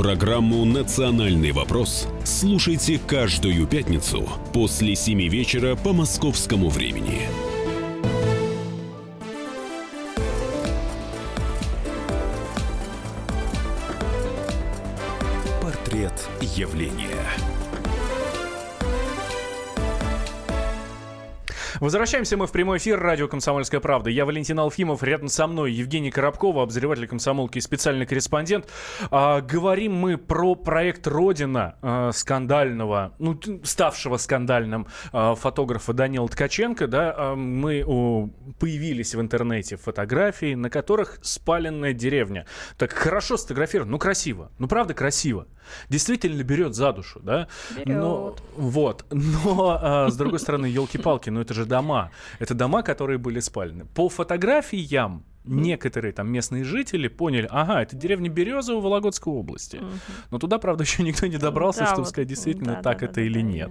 Программу 0.00 0.64
«Национальный 0.64 1.52
вопрос» 1.52 2.08
слушайте 2.24 2.98
каждую 3.06 3.66
пятницу 3.66 4.26
после 4.54 4.96
7 4.96 5.28
вечера 5.28 5.76
по 5.76 5.92
московскому 5.92 6.70
времени. 6.70 7.20
Портрет 15.60 16.30
явления. 16.56 17.59
Возвращаемся 21.80 22.36
мы 22.36 22.46
в 22.46 22.52
прямой 22.52 22.76
эфир 22.76 23.00
радио 23.00 23.26
«Комсомольская 23.26 23.80
правда». 23.80 24.10
Я 24.10 24.26
Валентин 24.26 24.58
Алфимов, 24.58 25.02
рядом 25.02 25.28
со 25.28 25.46
мной 25.46 25.72
Евгений 25.72 26.10
Коробкова, 26.10 26.64
обозреватель 26.64 27.06
комсомолки 27.06 27.56
и 27.56 27.62
специальный 27.62 28.04
корреспондент. 28.04 28.68
А, 29.10 29.40
говорим 29.40 29.94
мы 29.94 30.18
про 30.18 30.54
проект 30.56 31.06
«Родина» 31.06 31.76
а, 31.80 32.12
скандального, 32.12 33.14
ну, 33.18 33.40
ставшего 33.64 34.18
скандальным 34.18 34.88
а, 35.10 35.34
фотографа 35.34 35.94
Данила 35.94 36.28
Ткаченко. 36.28 36.86
Да, 36.86 37.14
а, 37.16 37.34
мы 37.34 37.82
о, 37.86 38.28
появились 38.58 39.14
в 39.14 39.20
интернете 39.22 39.78
фотографии, 39.78 40.52
на 40.52 40.68
которых 40.68 41.18
спаленная 41.22 41.94
деревня. 41.94 42.44
Так 42.76 42.92
хорошо 42.92 43.38
сфотографировано, 43.38 43.92
ну 43.92 43.98
красиво, 43.98 44.52
ну 44.58 44.68
правда 44.68 44.92
красиво. 44.92 45.46
Действительно 45.88 46.42
берет 46.42 46.74
за 46.74 46.92
душу, 46.92 47.20
да? 47.20 47.48
Берет. 47.70 47.86
Но, 47.86 48.36
вот, 48.56 49.04
но 49.10 49.78
а, 49.80 50.10
с 50.10 50.16
другой 50.16 50.40
стороны, 50.40 50.66
елки-палки, 50.80 51.30
ну 51.30 51.40
это 51.40 51.54
же 51.54 51.64
дома. 51.70 52.10
Это 52.38 52.54
дома, 52.54 52.82
которые 52.82 53.18
были 53.18 53.40
спалены. 53.40 53.86
По 53.86 54.08
фотографиям 54.08 55.24
некоторые 55.44 56.12
там 56.12 56.30
местные 56.30 56.64
жители 56.64 57.08
поняли, 57.08 57.48
ага, 57.50 57.82
это 57.82 57.96
деревня 57.96 58.28
Березово 58.28 58.80
Вологодской 58.80 59.32
области. 59.32 59.80
Но 60.30 60.38
туда, 60.38 60.58
правда, 60.58 60.84
еще 60.88 61.02
никто 61.02 61.26
не 61.26 61.38
добрался, 61.38 61.80
Да, 61.80 61.86
чтобы 61.86 62.02
вот, 62.02 62.10
сказать, 62.10 62.28
действительно, 62.28 62.74
да, 62.74 62.82
так 62.82 63.00
да, 63.00 63.06
это 63.06 63.14
да, 63.14 63.22
или 63.22 63.40
да, 63.40 63.46
нет. 63.46 63.70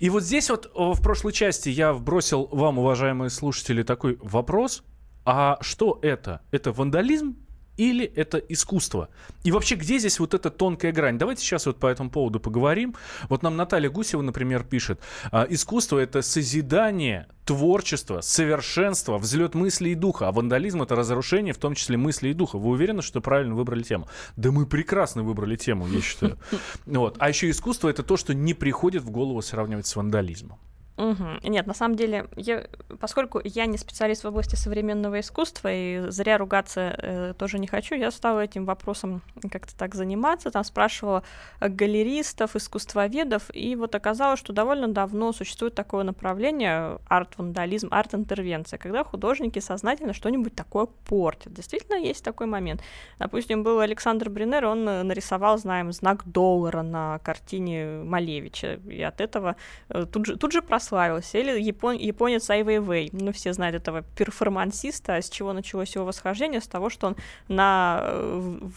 И 0.00 0.10
вот 0.10 0.24
здесь 0.24 0.50
вот 0.50 0.70
в 0.74 1.00
прошлой 1.00 1.32
части 1.32 1.68
я 1.68 1.92
вбросил 1.92 2.48
вам, 2.50 2.78
уважаемые 2.78 3.30
слушатели, 3.30 3.82
такой 3.82 4.18
вопрос. 4.20 4.82
А 5.24 5.56
что 5.60 5.98
это? 6.02 6.42
Это 6.50 6.72
вандализм 6.72 7.36
или 7.76 8.04
это 8.04 8.38
искусство? 8.38 9.08
И 9.42 9.52
вообще, 9.52 9.74
где 9.74 9.98
здесь 9.98 10.18
вот 10.20 10.34
эта 10.34 10.50
тонкая 10.50 10.92
грань? 10.92 11.18
Давайте 11.18 11.42
сейчас 11.42 11.66
вот 11.66 11.78
по 11.78 11.86
этому 11.86 12.10
поводу 12.10 12.40
поговорим. 12.40 12.94
Вот 13.28 13.42
нам 13.42 13.56
Наталья 13.56 13.90
Гусева, 13.90 14.22
например, 14.22 14.64
пишет. 14.64 15.00
«А, 15.30 15.46
Искусство— 15.48 15.98
это 16.00 16.22
созидание, 16.22 17.26
творчество, 17.44 18.20
совершенство, 18.20 19.18
взлет 19.18 19.54
мысли 19.54 19.90
и 19.90 19.94
духа. 19.94 20.28
А 20.28 20.32
вандализм— 20.32 20.82
это 20.82 20.94
разрушение, 20.96 21.52
в 21.52 21.58
том 21.58 21.74
числе 21.74 21.96
мысли 21.96 22.28
и 22.28 22.32
духа. 22.32 22.58
Вы 22.58 22.70
уверены, 22.70 23.02
что 23.02 23.20
правильно 23.20 23.54
выбрали 23.54 23.82
тему? 23.82 24.08
Да 24.36 24.50
мы 24.50 24.66
прекрасно 24.66 25.22
выбрали 25.22 25.56
тему, 25.56 25.86
я 25.88 26.00
считаю. 26.00 26.38
Вот. 26.86 27.16
А 27.18 27.28
еще 27.28 27.50
искусство— 27.50 27.88
это 27.90 28.02
то, 28.02 28.16
что 28.16 28.34
не 28.34 28.54
приходит 28.54 29.02
в 29.02 29.10
голову 29.10 29.42
сравнивать 29.42 29.86
с 29.86 29.96
вандализмом. 29.96 30.58
Мгм. 30.96 31.40
Нет, 31.42 31.66
на 31.66 31.74
самом 31.74 31.96
деле, 31.96 32.28
я, 32.36 32.66
поскольку 33.00 33.40
я 33.42 33.66
не 33.66 33.78
специалист 33.78 34.22
в 34.22 34.28
области 34.28 34.54
современного 34.54 35.18
искусства 35.18 35.68
и 35.72 36.08
зря 36.10 36.38
ругаться 36.38 36.94
э, 36.96 37.34
тоже 37.36 37.58
не 37.58 37.66
хочу, 37.66 37.96
я 37.96 38.12
стала 38.12 38.40
этим 38.40 38.64
вопросом 38.64 39.20
как-то 39.50 39.76
так 39.76 39.96
заниматься, 39.96 40.52
там 40.52 40.62
спрашивала 40.62 41.24
галеристов, 41.60 42.54
искусствоведов, 42.54 43.50
и 43.52 43.74
вот 43.74 43.96
оказалось, 43.96 44.38
что 44.38 44.52
довольно 44.52 44.86
давно 44.86 45.32
существует 45.32 45.74
такое 45.74 46.04
направление 46.04 47.00
арт-вандализм, 47.08 47.88
арт-интервенция, 47.90 48.78
когда 48.78 49.02
художники 49.02 49.58
сознательно 49.58 50.12
что-нибудь 50.12 50.54
такое 50.54 50.86
портят. 50.86 51.52
Действительно, 51.52 51.96
есть 51.96 52.22
такой 52.22 52.46
момент. 52.46 52.82
Допустим, 53.18 53.64
был 53.64 53.80
Александр 53.80 54.30
Бринер, 54.30 54.66
он 54.66 54.88
э, 54.88 55.02
нарисовал, 55.02 55.58
знаем, 55.58 55.90
знак 55.90 56.22
доллара 56.24 56.82
на 56.82 57.18
картине 57.18 58.04
Малевича, 58.04 58.74
и 58.88 59.02
от 59.02 59.20
этого 59.20 59.56
э, 59.88 60.06
тут 60.06 60.26
же, 60.26 60.36
тут 60.36 60.52
же 60.52 60.62
прославился. 60.84 61.38
Или 61.38 61.60
япон, 61.60 61.96
японец 61.96 62.50
Ай 62.50 62.62
Вейвей, 62.62 63.10
ну 63.12 63.32
все 63.32 63.52
знают 63.52 63.76
этого 63.76 64.02
перформансиста, 64.02 65.14
с 65.14 65.30
чего 65.30 65.52
началось 65.52 65.94
его 65.94 66.04
восхождение, 66.04 66.60
с 66.60 66.68
того, 66.68 66.90
что 66.90 67.08
он 67.08 67.16
на 67.48 68.02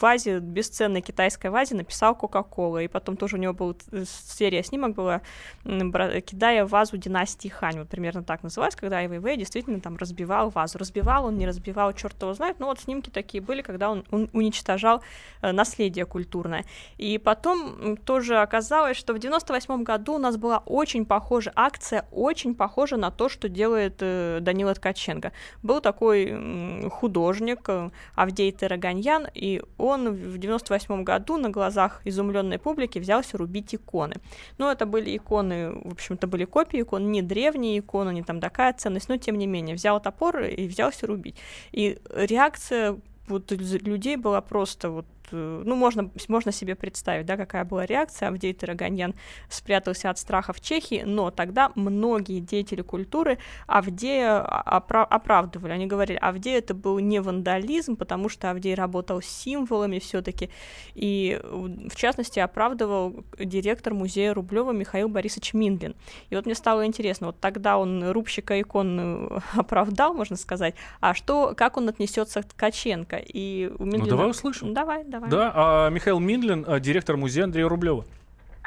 вазе, 0.02 0.40
бесценной 0.40 1.02
китайской 1.02 1.52
вазе 1.52 1.76
написал 1.76 2.16
Кока-Кола, 2.16 2.84
и 2.84 2.88
потом 2.88 3.18
тоже 3.18 3.36
у 3.36 3.40
него 3.40 3.54
была 3.54 3.74
э, 3.92 4.06
серия 4.06 4.64
снимок 4.64 4.96
была, 4.96 5.22
кидая 5.64 6.66
вазу 6.66 6.98
династии 6.98 7.50
Хань, 7.50 7.80
вот 7.80 7.90
примерно 7.90 8.24
так 8.24 8.44
называлось, 8.44 8.76
когда 8.76 8.98
Ай 8.98 9.08
Вейвей 9.08 9.38
действительно 9.38 9.82
там 9.82 9.98
разбивал 9.98 10.50
вазу, 10.50 10.78
разбивал 10.78 11.26
он, 11.26 11.38
не 11.38 11.46
разбивал, 11.48 11.94
черт 11.94 12.22
его 12.22 12.34
знает, 12.34 12.60
но 12.60 12.68
вот 12.68 12.80
снимки 12.80 13.10
такие 13.10 13.42
были, 13.42 13.62
когда 13.62 13.90
он, 13.90 14.06
он 14.12 14.30
уничтожал 14.34 15.04
э, 15.42 15.52
наследие 15.52 16.06
культурное. 16.06 16.64
И 16.98 17.18
потом 17.18 17.98
тоже 17.98 18.38
оказалось, 18.38 18.98
что 18.98 19.14
в 19.14 19.20
98 19.20 19.84
году 19.84 20.14
у 20.14 20.20
нас 20.20 20.38
была 20.38 20.60
очень 20.66 21.06
похожая 21.06 21.54
акция, 21.58 21.97
очень 22.12 22.56
похожа 22.56 22.98
на 22.98 23.12
то, 23.12 23.30
что 23.30 23.50
делает 23.50 23.98
э, 24.00 24.40
Данила 24.42 24.74
Ткаченко. 24.74 25.32
Был 25.64 25.82
такой 25.82 26.90
художник 26.90 27.62
э, 27.68 27.90
Авдей 28.16 28.52
Тераганьян, 28.52 29.28
и 29.34 29.62
он 29.78 30.10
в 30.10 30.38
98 30.38 31.04
году 31.04 31.38
на 31.38 31.50
глазах 31.50 32.02
изумленной 32.06 32.60
публики 32.60 33.00
взялся 33.00 33.38
рубить 33.38 33.76
иконы. 33.76 34.16
Ну, 34.58 34.70
это 34.70 34.86
были 34.86 35.16
иконы, 35.16 35.72
в 35.74 35.94
общем-то, 35.94 36.28
были 36.28 36.46
копии 36.46 36.82
икон, 36.82 37.12
не 37.12 37.22
древние 37.22 37.80
иконы, 37.80 38.14
не 38.14 38.24
там 38.24 38.40
такая 38.40 38.74
ценность, 38.74 39.10
но 39.10 39.18
тем 39.18 39.38
не 39.38 39.48
менее, 39.48 39.76
взял 39.76 40.02
топор 40.02 40.42
и 40.42 40.68
взялся 40.68 41.08
рубить. 41.08 41.36
И 41.72 42.00
реакция 42.14 43.00
вот 43.28 43.52
людей 43.52 44.16
была 44.16 44.42
просто 44.42 44.90
вот 44.90 45.06
ну, 45.32 45.76
можно, 45.76 46.10
можно 46.28 46.52
себе 46.52 46.76
представить, 46.76 47.26
да, 47.26 47.38
какая 47.38 47.66
была 47.66 47.86
реакция. 47.86 48.30
Авдей 48.30 48.54
Тараганьян 48.54 49.14
спрятался 49.50 50.10
от 50.10 50.18
страха 50.18 50.54
в 50.54 50.62
Чехии, 50.62 51.04
но 51.06 51.32
тогда 51.32 51.72
многие 51.76 52.40
деятели 52.40 52.82
культуры 52.82 53.38
Авдея 53.68 54.42
опра- 54.66 55.06
оправдывали. 55.06 55.72
Они 55.72 55.88
говорили, 55.88 56.18
Авдей 56.18 56.58
это 56.58 56.74
был 56.74 57.00
не 57.00 57.20
вандализм, 57.20 57.96
потому 57.96 58.30
что 58.30 58.52
Авдей 58.52 58.76
работал 58.76 59.22
с 59.22 59.26
символами 59.26 60.00
все-таки. 60.00 60.50
И, 60.96 61.40
в 61.44 61.96
частности, 61.96 62.40
оправдывал 62.40 63.24
директор 63.40 63.94
музея 63.94 64.34
Рублева 64.34 64.72
Михаил 64.72 65.10
Борисович 65.10 65.54
Миндлин. 65.54 65.96
И 66.30 66.36
вот 66.36 66.46
мне 66.46 66.56
стало 66.56 66.86
интересно, 66.86 67.28
вот 67.28 67.40
тогда 67.40 67.78
он 67.78 68.12
рубщика 68.12 68.60
икон 68.60 69.00
э, 69.30 69.40
оправдал, 69.60 70.14
можно 70.14 70.36
сказать, 70.36 70.76
а 71.00 71.14
что, 71.14 71.54
как 71.56 71.78
он 71.78 71.90
отнесется 71.90 72.42
к 72.42 72.46
Ткаченко? 72.48 73.18
И 73.18 73.72
у 73.78 73.84
Миндлина... 73.84 74.06
Ну, 74.06 74.10
давай 74.10 74.30
услышим. 74.30 74.74
Давай, 74.74 75.04
давай. 75.20 75.30
Да, 75.30 75.52
а 75.56 75.90
Михаил 75.90 76.20
Миндлин, 76.20 76.66
а, 76.68 76.80
директор 76.80 77.18
музея 77.18 77.46
Андрея 77.46 77.68
Рублева. 77.68 78.06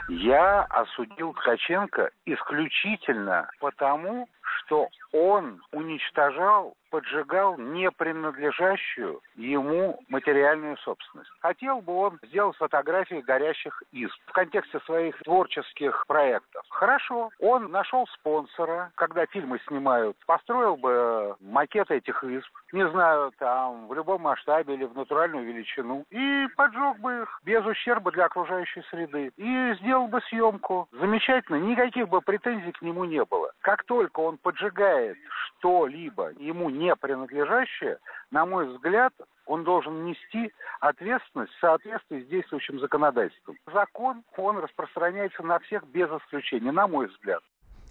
Я 0.09 0.63
осудил 0.63 1.33
Ткаченко 1.35 2.11
исключительно 2.27 3.49
потому, 3.61 4.29
что 4.43 4.89
он 5.13 5.63
уничтожал, 5.73 6.75
поджигал 6.91 7.57
не 7.57 7.91
принадлежащую 7.91 9.21
ему 9.37 10.01
материальную 10.09 10.77
собственность. 10.79 11.31
Хотел 11.41 11.81
бы 11.81 11.95
он 11.95 12.19
сделать 12.25 12.57
фотографии 12.57 13.23
горящих 13.27 13.83
изб 13.93 14.15
в 14.27 14.33
контексте 14.33 14.81
своих 14.81 15.19
творческих 15.21 16.05
проектов. 16.07 16.65
Хорошо, 16.69 17.31
он 17.39 17.71
нашел 17.71 18.07
спонсора, 18.09 18.91
когда 18.97 19.27
фильмы 19.27 19.61
снимают, 19.67 20.17
построил 20.27 20.77
бы 20.77 21.37
макет 21.41 21.91
этих 21.91 22.23
изб, 22.25 22.49
не 22.73 22.89
знаю, 22.91 23.33
там, 23.39 23.89
в 23.89 23.95
любом 23.95 24.23
масштабе 24.23 24.75
или 24.75 24.85
в 24.85 24.95
натуральную 24.95 25.47
величину, 25.47 26.05
и 26.11 26.47
поджег 26.57 26.99
бы 26.99 27.23
их 27.23 27.41
без 27.45 27.65
ущерба 27.65 28.11
для 28.13 28.27
окружающей 28.27 28.83
среды. 28.91 29.33
И 29.37 29.75
сделал 29.81 30.09
бы 30.09 30.21
съемку. 30.23 30.89
Замечательно, 30.93 31.57
никаких 31.57 32.09
бы 32.09 32.21
претензий 32.21 32.73
к 32.73 32.83
нему 32.83 33.05
не 33.05 33.25
было. 33.25 33.53
Как 33.61 33.85
только 33.85 34.21
он 34.21 34.39
поджигает 34.39 35.17
что-либо 35.59 36.31
ему 36.39 36.71
не 36.71 36.80
принадлежащее, 36.97 37.99
на 38.31 38.47
мой 38.47 38.67
взгляд, 38.67 39.13
он 39.47 39.65
должен 39.65 40.05
нести 40.05 40.53
ответственность 40.81 41.53
в 41.53 41.61
соответствии 41.61 42.23
с 42.23 42.27
действующим 42.29 42.81
законодательством. 42.81 43.59
Закон, 43.73 44.23
он 44.37 44.59
распространяется 44.59 45.43
на 45.43 45.59
всех 45.61 45.85
без 45.87 46.09
исключения, 46.09 46.73
на 46.73 46.87
мой 46.87 47.09
взгляд. 47.09 47.43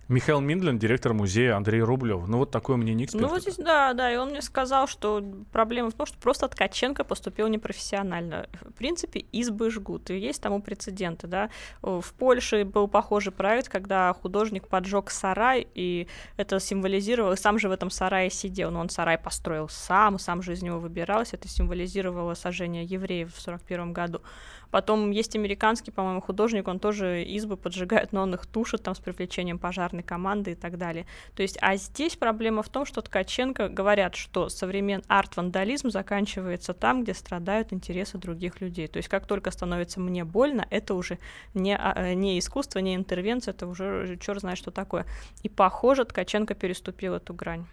Михаил 0.09 0.39
Миндлин, 0.39 0.79
директор 0.79 1.13
музея 1.13 1.55
Андрей 1.55 1.81
Рублев. 1.81 2.27
Ну 2.27 2.39
вот 2.39 2.49
такое 2.49 2.77
мнение 2.77 3.05
эксперта. 3.05 3.27
Ну 3.27 3.31
вот 3.31 3.43
здесь, 3.43 3.57
да, 3.57 3.93
да, 3.93 4.11
и 4.11 4.15
он 4.17 4.29
мне 4.29 4.41
сказал, 4.41 4.87
что 4.87 5.23
проблема 5.51 5.91
в 5.91 5.93
том, 5.93 6.07
что 6.07 6.17
просто 6.17 6.47
Ткаченко 6.47 7.03
поступил 7.03 7.47
непрофессионально. 7.47 8.47
В 8.61 8.73
принципе, 8.73 9.19
избы 9.31 9.69
жгут, 9.69 10.09
и 10.09 10.17
есть 10.17 10.41
тому 10.41 10.63
прецеденты, 10.63 11.27
да. 11.27 11.51
В 11.83 12.11
Польше 12.17 12.65
был 12.65 12.87
похожий 12.87 13.31
проект, 13.31 13.69
когда 13.69 14.11
художник 14.13 14.67
поджег 14.67 15.11
сарай, 15.11 15.67
и 15.75 16.07
это 16.37 16.59
символизировало, 16.59 17.35
сам 17.35 17.59
же 17.59 17.69
в 17.69 17.71
этом 17.71 17.91
сарае 17.91 18.31
сидел, 18.31 18.71
но 18.71 18.79
он 18.79 18.89
сарай 18.89 19.19
построил 19.19 19.69
сам, 19.69 20.17
сам 20.17 20.41
же 20.41 20.53
из 20.53 20.63
него 20.63 20.79
выбирался, 20.79 21.35
это 21.35 21.47
символизировало 21.47 22.33
сожжение 22.33 22.83
евреев 22.83 23.31
в 23.31 23.39
41 23.39 23.93
году. 23.93 24.23
Потом 24.71 25.11
есть 25.11 25.35
американский, 25.35 25.91
по-моему, 25.91 26.21
художник, 26.21 26.67
он 26.67 26.79
тоже 26.79 27.23
избы 27.23 27.57
поджигает, 27.57 28.13
но 28.13 28.21
он 28.21 28.33
их 28.33 28.45
тушит 28.45 28.83
там 28.83 28.95
с 28.95 28.99
привлечением 28.99 29.59
пожарной 29.59 30.03
команды 30.03 30.51
и 30.51 30.55
так 30.55 30.77
далее. 30.77 31.05
То 31.35 31.41
есть, 31.41 31.57
а 31.61 31.75
здесь 31.75 32.15
проблема 32.15 32.63
в 32.63 32.69
том, 32.69 32.85
что 32.85 33.01
Ткаченко 33.01 33.69
говорят, 33.69 34.15
что 34.15 34.49
современный 34.49 35.03
арт-вандализм 35.07 35.89
заканчивается 35.89 36.73
там, 36.73 37.03
где 37.03 37.13
страдают 37.13 37.73
интересы 37.73 38.17
других 38.17 38.61
людей. 38.61 38.87
То 38.87 38.97
есть, 38.97 39.09
как 39.09 39.25
только 39.25 39.51
становится 39.51 39.99
мне 39.99 40.23
больно, 40.23 40.65
это 40.69 40.93
уже 40.93 41.19
не, 41.53 41.75
а, 41.75 41.93
э, 41.95 42.13
не 42.13 42.39
искусство, 42.39 42.79
не 42.79 42.95
интервенция, 42.95 43.53
это 43.53 43.67
уже 43.67 44.17
черт 44.21 44.41
знает, 44.41 44.57
что 44.57 44.71
такое. 44.71 45.05
И, 45.43 45.49
похоже, 45.49 46.05
Ткаченко 46.05 46.53
переступил 46.53 47.15
эту 47.15 47.33
грань. 47.33 47.65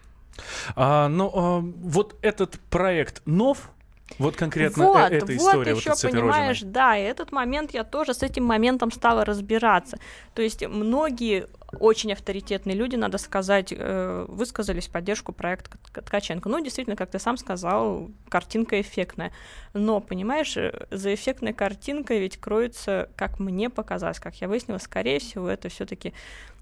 А, 0.75 1.07
ну, 1.07 1.31
а, 1.33 1.59
вот 1.59 2.15
этот 2.21 2.59
проект 2.69 3.21
нов, 3.25 3.71
вот 4.19 4.35
конкретно 4.35 4.85
вот, 4.85 4.97
э, 5.11 5.15
эта 5.17 5.25
вот 5.25 5.35
история, 5.35 5.71
еще, 5.73 5.89
вот 5.91 6.01
понимаешь, 6.01 6.61
да, 6.61 6.97
и 6.97 7.03
этот 7.03 7.31
момент 7.31 7.71
я 7.71 7.83
тоже 7.83 8.13
с 8.13 8.23
этим 8.23 8.45
моментом 8.45 8.91
стала 8.91 9.25
разбираться. 9.25 9.99
То 10.33 10.41
есть 10.41 10.65
многие 10.65 11.47
очень 11.79 12.13
авторитетные 12.13 12.75
люди, 12.75 12.95
надо 12.95 13.17
сказать, 13.17 13.73
э, 13.75 14.25
высказались 14.29 14.87
в 14.87 14.91
поддержку 14.91 15.33
проекта 15.33 15.77
Ткаченко. 15.93 16.47
Ну, 16.47 16.63
действительно, 16.63 16.95
как 16.95 17.11
ты 17.11 17.19
сам 17.19 17.37
сказал, 17.37 18.09
картинка 18.29 18.79
эффектная. 18.79 19.33
Но, 19.73 19.99
понимаешь, 19.99 20.55
э, 20.55 20.87
за 20.89 21.13
эффектной 21.13 21.53
картинкой 21.53 22.19
ведь 22.19 22.37
кроется, 22.37 23.09
как 23.15 23.39
мне 23.39 23.69
показалось, 23.69 24.19
как 24.19 24.35
я 24.41 24.47
выяснила, 24.47 24.77
скорее 24.77 25.19
всего, 25.19 25.49
это 25.49 25.69
все-таки 25.69 26.13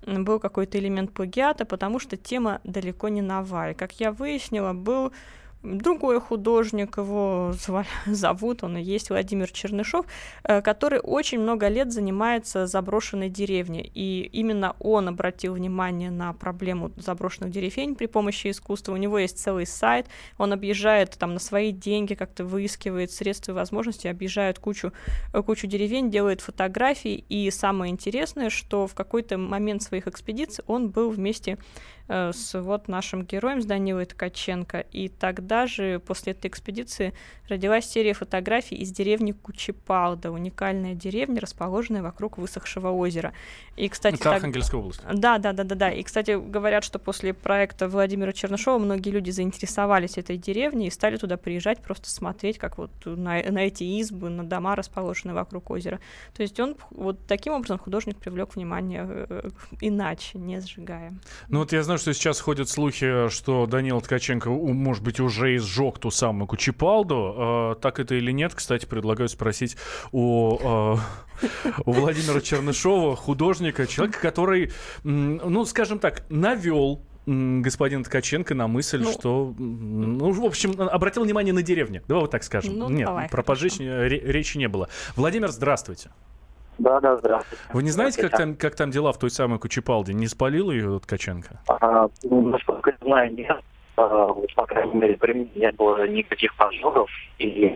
был 0.06 0.40
какой-то 0.40 0.78
элемент 0.80 1.14
плагиата, 1.14 1.66
потому 1.66 2.00
что 2.00 2.18
тема 2.18 2.60
далеко 2.64 3.10
не 3.10 3.22
новая. 3.22 3.74
Как 3.74 4.00
я 4.00 4.12
выяснила, 4.12 4.74
был 4.74 5.14
другой 5.66 6.20
художник, 6.20 6.98
его 6.98 7.54
зовут, 8.06 8.64
он 8.64 8.78
и 8.78 8.82
есть 8.82 9.10
Владимир 9.10 9.52
Чернышов, 9.52 10.06
э, 10.44 10.62
который 10.62 11.00
очень 11.00 11.40
много 11.40 11.68
лет 11.68 11.92
занимается 11.92 12.68
заброшенной 12.68 13.30
деревней. 13.30 13.92
И 13.94 14.30
именно 14.32 14.76
он 14.80 15.08
обратил 15.08 15.54
внимание 15.54 16.12
на 16.12 16.34
проблему 16.34 16.92
заброшенных 16.98 17.52
деревень 17.52 17.96
при 17.96 18.06
помощи 18.06 18.52
искусства. 18.52 18.94
У 18.94 18.98
него 18.98 19.18
есть 19.20 19.40
целый 19.40 19.66
сайт, 19.66 20.08
он 20.38 20.54
объезжает 20.54 21.12
там 21.18 21.34
на 21.34 21.40
свои 21.40 21.72
деньги, 21.72 22.14
как-то 22.14 22.46
выискивает 22.46 23.12
средства 23.12 23.52
и 23.52 23.56
возможности, 23.56 24.08
объезжает 24.08 24.60
кучу, 24.60 24.94
э, 25.34 25.42
кучу 25.42 25.68
деревень, 25.68 26.12
делает 26.12 26.42
фотографии. 26.42 27.24
И 27.30 27.50
самое 27.52 27.92
интересное, 27.92 28.50
что 28.50 28.88
в 28.88 28.94
какой-то 28.94 29.38
момент 29.38 29.82
своих 29.84 30.08
экспедиций 30.08 30.64
он 30.68 30.90
был 30.90 31.10
вместе 31.10 31.58
с 32.08 32.60
вот 32.60 32.88
нашим 32.88 33.24
героем, 33.24 33.62
с 33.62 33.66
Данилой 33.66 34.06
Ткаченко. 34.06 34.82
И 34.92 35.10
тогда 35.10 35.68
же, 35.68 36.00
после 36.00 36.34
этой 36.34 36.48
экспедиции, 36.48 37.14
родилась 37.48 37.86
серия 37.86 38.14
фотографий 38.14 38.76
из 38.76 38.92
деревни 38.92 39.32
Кучепалда, 39.32 40.32
уникальная 40.32 40.94
деревня, 40.94 41.42
расположенная 41.42 42.02
вокруг 42.04 42.38
высохшего 42.38 42.90
озера. 42.90 43.34
И, 43.76 43.90
кстати, 43.90 44.16
Это 44.16 44.24
так... 44.26 44.34
Архангельская 44.36 44.80
область. 44.80 45.02
Да, 45.12 45.38
да, 45.38 45.54
да, 45.54 45.64
да, 45.64 45.76
да. 45.76 45.92
И, 45.92 46.04
кстати, 46.04 46.40
говорят, 46.40 46.84
что 46.84 47.00
после 47.00 47.34
проекта 47.34 47.88
Владимира 47.88 48.32
Чернышова 48.32 48.78
многие 48.78 49.10
люди 49.10 49.32
заинтересовались 49.32 50.18
этой 50.18 50.38
деревней 50.38 50.88
и 50.88 50.92
стали 50.92 51.18
туда 51.18 51.38
приезжать 51.38 51.82
просто 51.82 52.10
смотреть, 52.10 52.58
как 52.58 52.78
вот 52.78 52.92
на, 53.06 53.42
на 53.44 53.60
эти 53.60 53.84
избы, 53.84 54.30
на 54.30 54.44
дома, 54.44 54.76
расположенные 54.76 55.34
вокруг 55.34 55.70
озера. 55.72 56.00
То 56.34 56.44
есть 56.44 56.60
он 56.60 56.76
вот 56.92 57.26
таким 57.28 57.54
образом 57.54 57.80
художник 57.80 58.18
привлек 58.18 58.56
внимание 58.56 59.06
э, 59.08 59.50
иначе, 59.82 60.38
не 60.38 60.60
сжигая. 60.62 61.14
Ну 61.50 61.60
вот 61.60 61.72
я 61.72 61.84
знаю, 61.84 61.95
что 61.98 62.14
сейчас 62.14 62.40
ходят 62.40 62.70
слухи, 62.70 63.30
что 63.30 63.66
Данил 63.66 64.02
Ткаченко, 64.02 64.50
может 64.50 65.04
быть, 65.04 65.20
уже 65.20 65.56
изжег 65.56 66.00
ту 66.00 66.12
самую 66.12 66.48
Кучепалду. 66.48 67.76
Э, 67.76 67.76
так 67.82 68.00
это 68.00 68.16
или 68.16 68.32
нет, 68.32 68.54
кстати, 68.54 68.86
предлагаю 68.86 69.30
спросить 69.30 69.78
у, 70.12 70.58
э, 70.58 70.98
у 71.86 71.92
Владимира 71.92 72.42
Чернышова, 72.42 73.16
художника, 73.16 73.88
человека, 73.88 74.20
который, 74.20 74.72
ну, 75.04 75.66
скажем 75.66 76.00
так, 76.00 76.26
навел 76.30 77.02
господин 77.28 78.04
Ткаченко 78.04 78.54
на 78.54 78.68
мысль, 78.68 79.02
ну, 79.02 79.12
что, 79.12 79.54
ну, 79.58 80.32
в 80.32 80.46
общем, 80.46 80.80
обратил 80.80 81.24
внимание 81.24 81.54
на 81.54 81.64
деревню. 81.64 82.04
Давай 82.08 82.22
вот 82.22 82.32
так 82.32 82.44
скажем. 82.44 82.78
Ну, 82.78 82.90
Нет, 82.90 83.08
давай, 83.08 83.30
про 83.30 83.42
пожечь 83.42 83.80
речи 83.80 84.58
не 84.58 84.68
было. 84.68 84.90
Владимир, 85.16 85.50
здравствуйте. 85.50 86.12
Да, 86.78 87.00
да, 87.00 87.18
здравствуйте. 87.18 87.64
Вы 87.74 87.84
не 87.84 87.92
знаете, 87.92 88.22
как 88.22 88.38
там, 88.38 88.56
как 88.56 88.76
там 88.76 88.92
дела 88.92 89.14
в 89.14 89.20
той 89.20 89.30
самой 89.30 89.60
Кучепалде? 89.60 90.14
Не 90.14 90.28
спалил 90.28 90.72
ее 90.72 91.00
Ткаченко? 91.00 91.62
А, 91.68 92.08
ну, 92.24 92.50
насколько 92.50 92.92
я 92.92 92.98
знаю, 93.02 93.34
нет. 93.34 93.62
А, 93.98 94.28
вот, 94.28 94.54
по 94.56 94.66
крайней 94.66 94.96
мере, 94.96 95.18
при 95.18 95.34
мне 95.34 95.50
не 95.56 95.72
было 95.72 96.08
никаких 96.08 96.56
пожаров. 96.56 97.10
И 97.40 97.76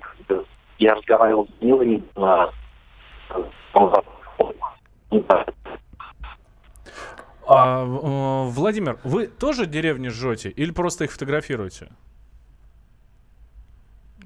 я 0.77 0.95
разговаривал 0.95 1.47
с 1.47 1.61
Нилой 1.61 2.03
на... 2.15 2.49
А, 7.47 7.83
Владимир, 7.83 8.99
вы 9.03 9.27
тоже 9.27 9.65
деревни 9.65 10.09
жжете 10.09 10.49
или 10.49 10.71
просто 10.71 11.05
их 11.05 11.11
фотографируете? 11.11 11.89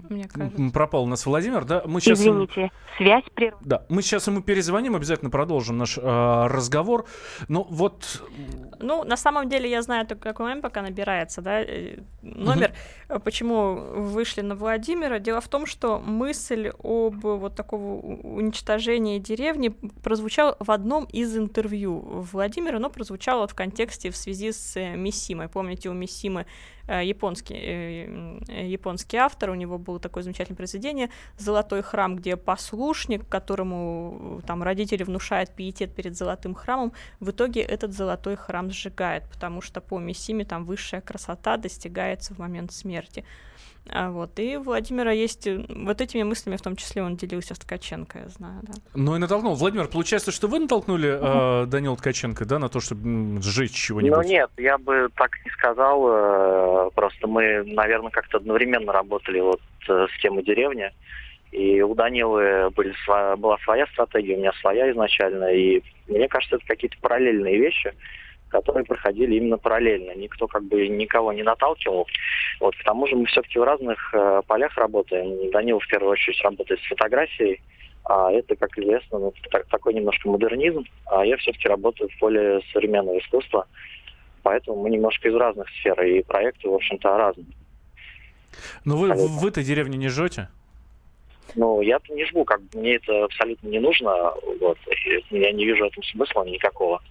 Мне 0.10 0.28
кажется. 0.28 0.72
Пропал 0.74 1.04
у 1.04 1.08
нас 1.08 1.26
Владимир, 1.26 1.66
да? 1.66 1.84
Мы 1.86 2.02
сейчас 2.02 2.20
Извините, 2.20 2.72
связь 2.98 3.24
прервана. 3.34 3.64
Да, 3.66 3.86
мы 3.90 4.02
сейчас 4.02 4.28
ему 4.28 4.42
перезвоним, 4.42 4.96
обязательно 4.96 5.30
продолжим 5.30 5.78
наш 5.78 5.98
э, 5.98 6.02
разговор. 6.02 7.06
Ну 7.48 7.66
вот... 7.70 8.24
Ну, 8.80 9.04
на 9.04 9.18
самом 9.18 9.50
деле 9.50 9.70
я 9.70 9.82
знаю 9.82 10.06
только 10.06 10.30
какой 10.30 10.46
момент, 10.46 10.62
пока 10.62 10.82
набирается, 10.82 11.42
да, 11.42 11.62
э, 11.62 12.00
номер. 12.22 12.74
Mm-hmm. 13.10 13.20
Почему 13.20 13.76
вышли 13.76 14.42
на 14.42 14.56
Владимира? 14.56 15.20
Дело 15.20 15.42
в 15.42 15.48
том, 15.48 15.66
что 15.66 16.00
мысль 16.00 16.72
об 16.84 17.24
вот 17.24 17.56
такого 17.56 18.00
уничтожении 18.02 19.20
деревни 19.20 19.70
прозвучала 20.04 20.58
в 20.60 20.72
одном 20.72 21.06
из 21.06 21.38
интервью 21.38 22.26
Владимира, 22.32 22.80
но 22.80 22.90
прозвучало 22.90 23.48
в 23.48 23.56
контексте 23.56 24.12
в 24.12 24.18
связи 24.18 24.52
с 24.52 24.76
э, 24.76 24.96
Миссимой. 24.96 25.48
Помните, 25.48 25.90
у 25.90 25.94
Миссимы 25.94 26.46
Э, 26.86 27.02
японский, 27.02 27.56
э, 27.56 28.68
японский 28.68 29.16
автор, 29.16 29.52
у 29.52 29.56
него 29.56 29.78
было 29.94 30.00
такое 30.00 30.24
замечательное 30.24 30.58
произведение 30.58 31.10
«Золотой 31.38 31.84
храм», 31.84 32.16
где 32.16 32.36
послушник, 32.36 33.28
которому 33.30 34.42
там 34.48 34.64
родители 34.64 35.04
внушают 35.04 35.52
пиетет 35.52 35.94
перед 35.94 36.18
золотым 36.18 36.56
храмом, 36.56 36.94
в 37.20 37.30
итоге 37.30 37.62
этот 37.62 37.94
золотой 37.94 38.36
храм 38.36 38.72
сжигает, 38.72 39.24
потому 39.30 39.62
что 39.62 39.82
по 39.82 40.00
Миссиме 40.00 40.46
там 40.46 40.66
высшая 40.66 41.02
красота 41.02 41.58
достигается 41.58 42.34
в 42.34 42.40
момент 42.40 42.74
смерти. 42.74 43.24
А 43.90 44.12
вот. 44.12 44.40
И 44.40 44.56
у 44.58 44.62
Владимира 44.62 45.12
есть 45.12 45.46
э, 45.46 45.66
вот 45.68 46.00
этими 46.00 46.24
мыслями, 46.24 46.56
в 46.56 46.62
том 46.62 46.76
числе 46.76 47.04
он 47.04 47.18
делился 47.18 47.54
с 47.54 47.60
Ткаченко, 47.60 48.20
я 48.20 48.28
знаю, 48.30 48.62
да. 48.64 48.74
Ну 48.96 49.16
и 49.16 49.20
натолкнул. 49.20 49.56
Владимир, 49.56 49.88
получается, 49.88 50.32
что 50.32 50.48
вы 50.48 50.60
натолкнули 50.60 51.10
э, 51.10 51.66
Данила 51.66 51.98
Ткаченко, 51.98 52.46
да, 52.46 52.60
на 52.60 52.70
то, 52.70 52.80
чтобы 52.80 53.42
сжечь 53.42 53.74
чего-нибудь? 53.74 54.16
Ну 54.16 54.24
нет, 54.24 54.50
я 54.58 54.78
бы 54.78 55.10
так 55.16 55.32
не 55.44 55.52
сказал. 55.52 56.08
Э, 56.08 56.90
просто 56.96 57.28
мы, 57.28 57.64
наверное, 57.66 58.12
как-то 58.12 58.38
одновременно 58.38 58.92
работали 58.92 59.42
вот 59.42 59.62
э, 59.90 60.08
с 60.16 60.22
темой 60.22 60.44
деревни. 60.44 60.92
И 61.52 61.82
у 61.82 61.94
Данилы 61.94 62.72
были, 62.72 62.96
была 63.36 63.58
своя 63.60 63.86
стратегия, 63.88 64.36
у 64.36 64.40
меня 64.40 64.54
своя 64.62 64.92
изначально. 64.92 65.54
И 65.54 65.84
мне 66.08 66.28
кажется, 66.28 66.56
это 66.56 66.66
какие-то 66.66 66.98
параллельные 67.00 67.60
вещи 67.60 67.94
которые 68.54 68.86
проходили 68.86 69.36
именно 69.36 69.58
параллельно. 69.58 70.14
Никто 70.16 70.48
как 70.48 70.64
бы 70.64 70.88
никого 70.88 71.34
не 71.34 71.42
наталкивал. 71.42 72.08
Вот, 72.60 72.76
к 72.76 72.84
тому 72.84 73.08
же 73.08 73.16
мы 73.16 73.26
все-таки 73.26 73.58
в 73.58 73.64
разных 73.64 74.14
э, 74.14 74.42
полях 74.46 74.78
работаем. 74.78 75.50
Данил 75.50 75.80
в 75.80 75.88
первую 75.88 76.12
очередь 76.12 76.40
работает 76.44 76.80
с 76.80 76.88
фотографией, 76.88 77.62
а 78.06 78.32
это, 78.32 78.56
как 78.56 78.78
известно, 78.78 79.18
ну, 79.18 79.34
так, 79.50 79.66
такой 79.68 79.96
немножко 79.96 80.30
модернизм, 80.30 80.86
а 81.08 81.26
я 81.26 81.36
все-таки 81.38 81.68
работаю 81.68 82.10
в 82.10 82.20
поле 82.20 82.62
современного 82.72 83.18
искусства. 83.18 83.66
Поэтому 84.44 84.84
мы 84.84 84.92
немножко 84.92 85.30
из 85.30 85.36
разных 85.36 85.68
сфер, 85.70 86.00
и 86.04 86.22
проекты, 86.22 86.70
в 86.70 86.76
общем-то, 86.76 87.18
разные. 87.18 87.48
Но 88.86 88.98
вы 88.98 89.14
в 89.14 89.46
этой 89.48 89.64
деревне 89.64 89.98
не 89.98 90.10
жжете? 90.10 90.48
Ну, 91.56 91.82
я-то 91.82 92.14
не 92.14 92.26
жгу, 92.26 92.46
как 92.46 92.62
бы 92.62 92.80
мне 92.80 92.96
это 92.96 93.26
абсолютно 93.26 93.68
не 93.68 93.80
нужно, 93.80 94.34
вот, 94.60 94.78
я 95.32 95.52
не 95.52 95.66
вижу 95.66 95.86
в 95.86 95.88
этом 95.88 96.04
смысла 96.04 96.44
никакого. 96.44 97.02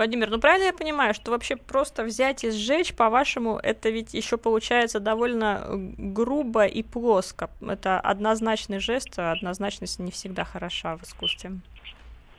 Владимир, 0.00 0.30
ну 0.30 0.40
правильно 0.40 0.64
я 0.64 0.72
понимаю, 0.72 1.12
что 1.12 1.30
вообще 1.30 1.56
просто 1.56 2.04
взять 2.04 2.42
и 2.42 2.50
сжечь, 2.50 2.94
по-вашему, 2.94 3.60
это 3.62 3.90
ведь 3.90 4.14
еще 4.14 4.38
получается 4.38 4.98
довольно 4.98 5.62
э, 5.62 5.74
грубо 5.98 6.64
и 6.64 6.82
плоско. 6.82 7.50
Это 7.60 8.00
однозначный 8.00 8.78
жест, 8.78 9.18
а 9.18 9.32
однозначность 9.32 9.98
не 9.98 10.10
всегда 10.10 10.44
хороша 10.44 10.96
в 10.96 11.02
искусстве. 11.02 11.50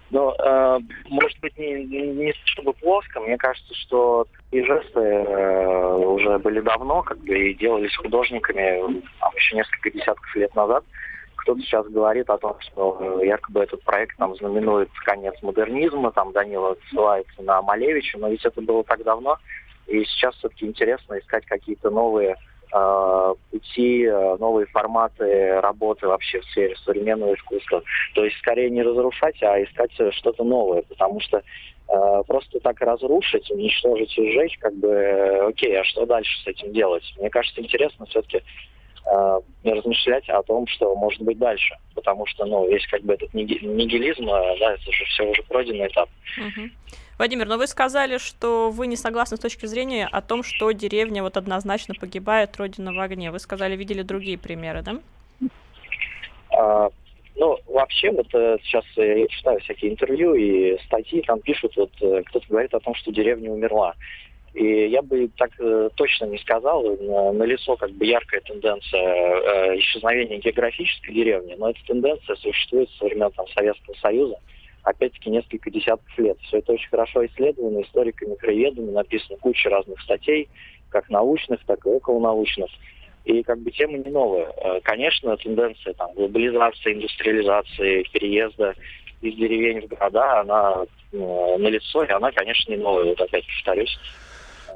Но, 0.09 0.35
э, 0.39 0.79
может 1.09 1.39
быть, 1.41 1.55
не, 1.59 1.83
не 1.83 2.33
чтобы 2.45 2.73
плоско, 2.73 3.19
мне 3.19 3.37
кажется, 3.37 3.75
что 3.75 4.25
и 4.49 4.63
жесты 4.63 4.99
э, 4.99 5.95
уже 5.97 6.39
были 6.39 6.61
давно, 6.61 7.03
как 7.03 7.19
бы, 7.19 7.51
и 7.51 7.53
делались 7.53 7.95
художниками 7.95 9.03
там, 9.19 9.35
еще 9.35 9.55
несколько 9.57 9.91
десятков 9.91 10.35
лет 10.35 10.55
назад. 10.55 10.83
Кто-то 11.41 11.61
сейчас 11.61 11.87
говорит 11.87 12.29
о 12.29 12.37
том, 12.37 12.55
что 12.59 12.97
э, 12.99 13.25
якобы 13.25 13.61
этот 13.61 13.81
проект 13.83 14.15
там 14.17 14.35
знаменует 14.35 14.89
конец 15.03 15.33
модернизма, 15.41 16.11
там 16.11 16.31
Данила 16.33 16.77
ссылается 16.89 17.41
на 17.41 17.61
Малевича, 17.63 18.19
но 18.19 18.29
ведь 18.29 18.45
это 18.45 18.61
было 18.61 18.83
так 18.83 19.03
давно, 19.03 19.37
и 19.87 20.03
сейчас 20.05 20.35
все-таки 20.35 20.67
интересно 20.67 21.17
искать 21.17 21.45
какие-то 21.47 21.89
новые 21.89 22.35
э, 22.71 23.33
пути, 23.49 24.03
э, 24.03 24.37
новые 24.37 24.67
форматы 24.67 25.59
работы 25.61 26.07
вообще 26.07 26.41
в 26.41 26.45
сфере 26.45 26.75
современного 26.85 27.33
искусства. 27.33 27.81
То 28.13 28.23
есть 28.23 28.37
скорее 28.37 28.69
не 28.69 28.83
разрушать, 28.83 29.41
а 29.41 29.63
искать 29.63 29.91
что-то 30.11 30.43
новое, 30.43 30.83
потому 30.83 31.19
что 31.21 31.37
э, 31.37 32.23
просто 32.27 32.59
так 32.59 32.79
разрушить, 32.81 33.49
уничтожить 33.49 34.15
и 34.15 34.31
сжечь, 34.31 34.59
как 34.59 34.75
бы, 34.75 34.89
э, 34.89 35.47
окей, 35.47 35.75
а 35.79 35.83
что 35.85 36.05
дальше 36.05 36.39
с 36.43 36.47
этим 36.47 36.71
делать? 36.71 37.03
Мне 37.17 37.31
кажется, 37.31 37.61
интересно 37.61 38.05
все-таки 38.05 38.43
размышлять 39.63 40.27
о 40.29 40.41
том, 40.43 40.67
что 40.67 40.95
может 40.95 41.21
быть 41.21 41.37
дальше. 41.37 41.75
Потому 41.95 42.25
что, 42.25 42.45
ну, 42.45 42.67
весь 42.69 42.85
как 42.87 43.01
бы 43.01 43.13
этот 43.13 43.33
нигилизм, 43.33 44.25
да, 44.25 44.73
это 44.73 44.91
же 44.91 45.05
все 45.05 45.23
уже 45.23 45.43
пройденный 45.43 45.87
этап. 45.87 46.09
Угу. 46.37 46.69
Владимир, 47.17 47.47
но 47.47 47.57
вы 47.57 47.67
сказали, 47.67 48.17
что 48.17 48.71
вы 48.71 48.87
не 48.87 48.95
согласны 48.95 49.37
с 49.37 49.39
точки 49.39 49.67
зрения 49.67 50.07
о 50.11 50.21
том, 50.21 50.41
что 50.43 50.71
деревня 50.71 51.21
вот 51.21 51.37
однозначно 51.37 51.93
погибает, 51.93 52.57
родина 52.57 52.93
в 52.93 52.99
огне. 52.99 53.31
Вы 53.31 53.39
сказали, 53.39 53.75
видели 53.75 54.01
другие 54.01 54.39
примеры, 54.39 54.81
да? 54.81 54.95
А, 56.49 56.89
ну, 57.35 57.59
вообще, 57.67 58.11
вот 58.11 58.27
э, 58.33 58.57
сейчас 58.63 58.85
я 58.95 59.27
читаю 59.27 59.59
всякие 59.59 59.91
интервью 59.91 60.33
и 60.33 60.77
статьи, 60.85 61.21
там 61.21 61.39
пишут, 61.39 61.75
вот 61.75 61.91
э, 62.01 62.23
кто-то 62.25 62.45
говорит 62.49 62.73
о 62.73 62.79
том, 62.79 62.95
что 62.95 63.11
деревня 63.11 63.51
умерла. 63.51 63.93
И 64.53 64.87
я 64.89 65.01
бы 65.01 65.29
так 65.37 65.51
э, 65.59 65.89
точно 65.95 66.25
не 66.25 66.37
сказал, 66.39 66.83
на, 66.83 67.31
на 67.31 67.43
лицо 67.43 67.77
как 67.77 67.91
бы 67.91 68.05
яркая 68.05 68.41
тенденция 68.41 69.01
э, 69.01 69.79
исчезновения 69.79 70.39
географической 70.39 71.13
деревни, 71.13 71.55
но 71.57 71.69
эта 71.69 71.79
тенденция 71.87 72.35
существует 72.35 72.89
со 72.99 73.05
времен 73.05 73.31
там, 73.31 73.47
Советского 73.47 73.95
Союза 74.01 74.35
опять-таки, 74.83 75.29
несколько 75.29 75.69
десятков 75.69 76.17
лет. 76.17 76.37
Все 76.41 76.57
это 76.57 76.73
очень 76.73 76.89
хорошо 76.89 77.25
исследовано 77.25 77.81
историками, 77.81 78.35
краеведами, 78.35 78.91
написано 78.91 79.37
куча 79.37 79.69
разных 79.69 80.01
статей, 80.01 80.49
как 80.89 81.09
научных, 81.09 81.63
так 81.65 81.85
и 81.85 81.89
околонаучных. 81.89 82.69
И 83.23 83.43
как 83.43 83.59
бы 83.59 83.71
тема 83.71 83.97
не 83.99 84.09
новая. 84.09 84.51
Э, 84.57 84.81
конечно, 84.81 85.37
тенденция 85.37 85.93
там, 85.93 86.13
глобализации, 86.13 86.93
индустриализации, 86.93 88.03
переезда 88.11 88.73
из 89.21 89.35
деревень 89.35 89.81
в 89.81 89.87
города, 89.87 90.41
она 90.41 90.85
э, 91.11 91.57
налицо, 91.57 92.03
и 92.03 92.11
она, 92.11 92.31
конечно, 92.31 92.71
не 92.71 92.77
новая. 92.77 93.05
Вот 93.05 93.21
опять 93.21 93.45
повторюсь. 93.45 93.97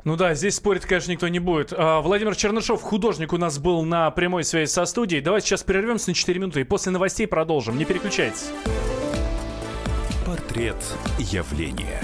Ну 0.05 0.15
да, 0.15 0.35
здесь 0.35 0.55
спорить, 0.55 0.83
конечно, 0.85 1.11
никто 1.11 1.27
не 1.27 1.39
будет. 1.39 1.73
А, 1.75 1.99
Владимир 2.01 2.35
Чернышов, 2.35 2.83
художник, 2.83 3.33
у 3.33 3.37
нас 3.37 3.57
был 3.57 3.83
на 3.83 4.11
прямой 4.11 4.43
связи 4.43 4.69
со 4.69 4.85
студией. 4.85 5.19
Давайте 5.19 5.47
сейчас 5.47 5.63
прервемся 5.63 6.11
на 6.11 6.13
4 6.13 6.39
минуты 6.39 6.61
и 6.61 6.63
после 6.63 6.91
новостей 6.91 7.25
продолжим. 7.25 7.75
Не 7.75 7.85
переключайтесь. 7.85 8.51
Портрет 10.23 10.77
явления. 11.17 12.03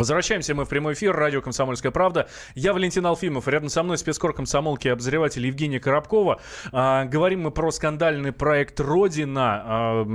Возвращаемся 0.00 0.54
мы 0.54 0.64
в 0.64 0.68
прямой 0.70 0.94
эфир. 0.94 1.14
Радио 1.14 1.42
«Комсомольская 1.42 1.92
правда». 1.92 2.26
Я 2.54 2.72
Валентин 2.72 3.04
Алфимов. 3.04 3.46
Рядом 3.46 3.68
со 3.68 3.82
мной 3.82 3.98
спецкор 3.98 4.32
комсомолки 4.32 4.88
и 4.88 4.90
обозреватель 4.90 5.46
Евгения 5.46 5.78
Коробкова. 5.78 6.40
А, 6.72 7.04
говорим 7.04 7.42
мы 7.42 7.50
про 7.50 7.70
скандальный 7.70 8.32
проект 8.32 8.80
«Родина» 8.80 9.62
а, 9.62 10.06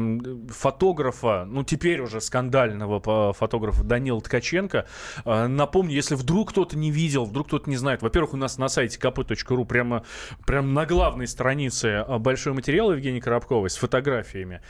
фотографа, 0.50 1.46
ну 1.48 1.64
теперь 1.64 2.02
уже 2.02 2.20
скандального 2.20 3.34
фотографа 3.34 3.84
Данила 3.84 4.20
Ткаченко. 4.22 4.88
А, 5.24 5.48
напомню, 5.48 5.94
если 5.94 6.16
вдруг 6.16 6.50
кто-то 6.50 6.76
не 6.76 6.90
видел, 6.90 7.26
вдруг 7.26 7.46
кто-то 7.46 7.70
не 7.70 7.78
знает. 7.78 8.02
Во-первых, 8.02 8.34
у 8.34 8.38
нас 8.38 8.58
на 8.58 8.70
сайте 8.70 8.98
kp.ru 9.00 9.66
прямо, 9.66 10.04
прямо 10.48 10.68
на 10.68 10.88
главной 10.88 11.28
странице 11.28 12.04
а, 12.08 12.18
большой 12.18 12.54
материал 12.54 12.92
Евгения 12.92 13.22
Коробковой 13.22 13.70
с 13.70 13.76
фотографиями. 13.76 14.62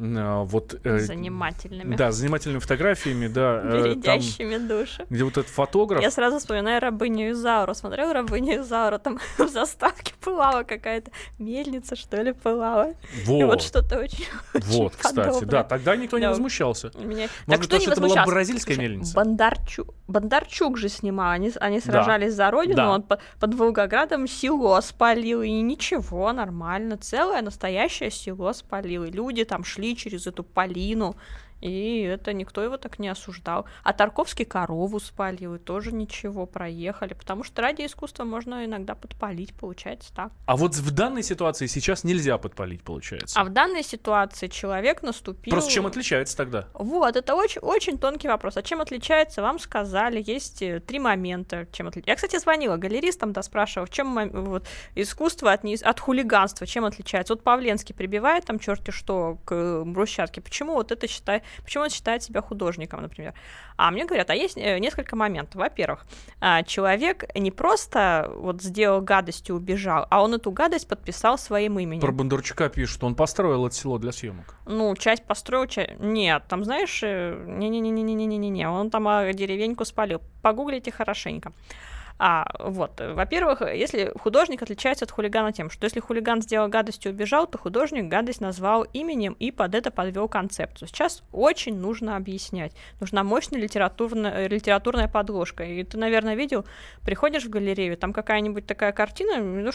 А, 0.00 0.44
вот, 0.44 0.80
э, 0.82 0.98
занимательными. 0.98 1.94
Да, 1.94 2.10
занимательными 2.10 2.60
фотографиями, 2.60 3.26
да. 3.26 3.60
Э, 3.62 3.96
Душе. 4.68 5.06
Где 5.10 5.24
вот 5.24 5.36
этот 5.36 5.48
фотограф. 5.48 6.02
Я 6.02 6.10
сразу 6.10 6.38
вспоминаю 6.38 6.80
рабыню 6.80 7.32
Изауру. 7.32 7.74
Смотрел 7.74 8.12
рабыню 8.12 8.62
Изауру, 8.62 8.98
там 8.98 9.18
в 9.38 9.48
заставке 9.48 10.14
пылала 10.20 10.62
какая-то 10.62 11.10
мельница, 11.38 11.96
что 11.96 12.20
ли, 12.22 12.32
пылала. 12.32 12.94
Вот. 13.24 13.40
И 13.40 13.44
вот 13.44 13.62
что-то 13.62 13.98
очень 13.98 14.26
Вот, 14.52 14.94
кстати, 14.96 15.44
да, 15.44 15.64
тогда 15.64 15.96
никто 15.96 16.18
не 16.18 16.28
возмущался. 16.28 16.90
Меня... 16.94 17.28
Может 17.46 17.70
так 17.70 17.80
что 17.80 17.92
это 17.92 18.00
была 18.00 18.24
бразильская 18.24 18.76
мельница? 18.76 19.14
Бондарчук, 19.14 19.94
Бондарчук 20.08 20.78
же 20.78 20.88
снимал, 20.88 21.30
они, 21.30 21.52
они 21.60 21.80
сражались 21.80 22.34
за 22.34 22.50
родину, 22.50 22.88
он 22.88 23.02
под, 23.02 23.20
под 23.38 23.54
Волгоградом 23.54 24.26
село 24.26 24.80
спалил, 24.80 25.42
и 25.42 25.50
ничего, 25.50 26.32
нормально, 26.32 26.96
целое 26.96 27.42
настоящее 27.42 28.10
село 28.10 28.52
спалил, 28.52 29.04
и 29.04 29.10
люди 29.10 29.44
там 29.44 29.64
шли 29.64 29.96
через 29.96 30.26
эту 30.26 30.42
полину, 30.42 31.16
и 31.62 32.00
это 32.02 32.32
никто 32.32 32.62
его 32.62 32.76
так 32.76 32.98
не 32.98 33.08
осуждал. 33.08 33.66
А 33.84 33.92
Тарковский 33.92 34.44
корову 34.44 34.98
спалил, 34.98 35.54
и 35.54 35.58
тоже 35.58 35.92
ничего, 35.92 36.44
проехали. 36.44 37.14
Потому 37.14 37.44
что 37.44 37.62
ради 37.62 37.86
искусства 37.86 38.24
можно 38.24 38.64
иногда 38.64 38.96
подпалить, 38.96 39.54
получается 39.54 40.12
так. 40.12 40.32
А 40.46 40.56
вот 40.56 40.74
в 40.74 40.90
данной 40.90 41.22
ситуации 41.22 41.66
сейчас 41.66 42.02
нельзя 42.02 42.36
подпалить, 42.36 42.82
получается. 42.82 43.40
А 43.40 43.44
в 43.44 43.50
данной 43.50 43.84
ситуации 43.84 44.48
человек 44.48 45.02
наступил... 45.02 45.52
Просто 45.52 45.70
чем 45.70 45.86
отличается 45.86 46.36
тогда? 46.36 46.66
Вот, 46.74 47.14
это 47.14 47.36
очень, 47.36 47.60
очень 47.60 47.96
тонкий 47.96 48.26
вопрос. 48.26 48.56
А 48.56 48.62
чем 48.62 48.80
отличается? 48.80 49.40
Вам 49.40 49.60
сказали, 49.60 50.22
есть 50.26 50.62
э, 50.62 50.80
три 50.80 50.98
момента, 50.98 51.68
чем 51.70 51.86
отличается. 51.86 52.10
Я, 52.10 52.16
кстати, 52.16 52.42
звонила 52.42 52.76
галеристам, 52.76 53.32
да, 53.32 53.42
спрашивала, 53.42 53.86
в 53.86 53.90
чем 53.90 54.30
вот, 54.32 54.66
искусство 54.96 55.52
от, 55.52 55.64
от 55.64 56.00
хулиганства, 56.00 56.66
чем 56.66 56.84
отличается? 56.84 57.34
Вот 57.34 57.44
Павленский 57.44 57.94
прибивает 57.94 58.46
там 58.46 58.58
черти 58.58 58.90
что 58.90 59.38
к 59.44 59.84
брусчатке. 59.84 60.40
Почему 60.40 60.74
вот 60.74 60.90
это 60.90 61.06
считает 61.06 61.44
Почему 61.64 61.84
он 61.84 61.90
считает 61.90 62.22
себя 62.22 62.42
художником, 62.42 63.02
например? 63.02 63.34
А 63.76 63.90
мне 63.90 64.04
говорят, 64.04 64.30
а 64.30 64.34
есть 64.34 64.56
э, 64.56 64.78
несколько 64.78 65.16
моментов. 65.16 65.60
Во-первых, 65.60 66.06
а, 66.40 66.62
человек 66.62 67.24
не 67.34 67.50
просто 67.50 68.30
вот 68.36 68.62
сделал 68.62 69.00
гадость 69.00 69.48
и 69.48 69.52
убежал, 69.52 70.06
а 70.10 70.22
он 70.22 70.34
эту 70.34 70.50
гадость 70.50 70.88
подписал 70.88 71.38
своим 71.38 71.78
именем. 71.78 72.00
Про 72.00 72.12
Бондарчука 72.12 72.68
пишут, 72.68 73.04
он 73.04 73.14
построил 73.14 73.66
это 73.66 73.74
село 73.74 73.98
для 73.98 74.12
съемок. 74.12 74.56
Ну, 74.66 74.94
часть 74.96 75.24
построил, 75.24 75.66
часть... 75.66 75.98
Нет, 75.98 76.44
там, 76.48 76.64
знаешь, 76.64 77.00
э, 77.02 77.44
не-не-не-не-не-не-не, 77.46 78.68
он 78.68 78.90
там 78.90 79.08
а, 79.08 79.32
деревеньку 79.32 79.84
спалил. 79.84 80.20
Погуглите 80.42 80.90
хорошенько. 80.90 81.52
А, 82.18 82.46
вот, 82.58 83.00
во-первых, 83.00 83.62
если 83.62 84.12
художник 84.18 84.62
отличается 84.62 85.04
от 85.04 85.10
хулигана 85.10 85.52
тем, 85.52 85.70
что 85.70 85.84
если 85.84 86.00
хулиган 86.00 86.42
сделал 86.42 86.68
гадость 86.68 87.06
и 87.06 87.08
убежал, 87.08 87.46
то 87.46 87.58
художник 87.58 88.08
гадость 88.08 88.40
назвал 88.40 88.84
именем 88.92 89.36
и 89.38 89.50
под 89.50 89.74
это 89.74 89.90
подвел 89.90 90.28
концепцию. 90.28 90.88
Сейчас 90.88 91.22
очень 91.32 91.76
нужно 91.76 92.16
объяснять. 92.16 92.72
Нужна 93.00 93.24
мощная 93.24 93.60
литературная, 93.60 94.48
литературная 94.48 95.08
подложка. 95.08 95.64
И 95.64 95.82
ты, 95.84 95.98
наверное, 95.98 96.34
видел, 96.34 96.64
приходишь 97.04 97.44
в 97.44 97.50
галерею, 97.50 97.96
там 97.96 98.12
какая-нибудь 98.12 98.66
такая 98.66 98.92
картина, 98.92 99.38
ну, 99.42 99.72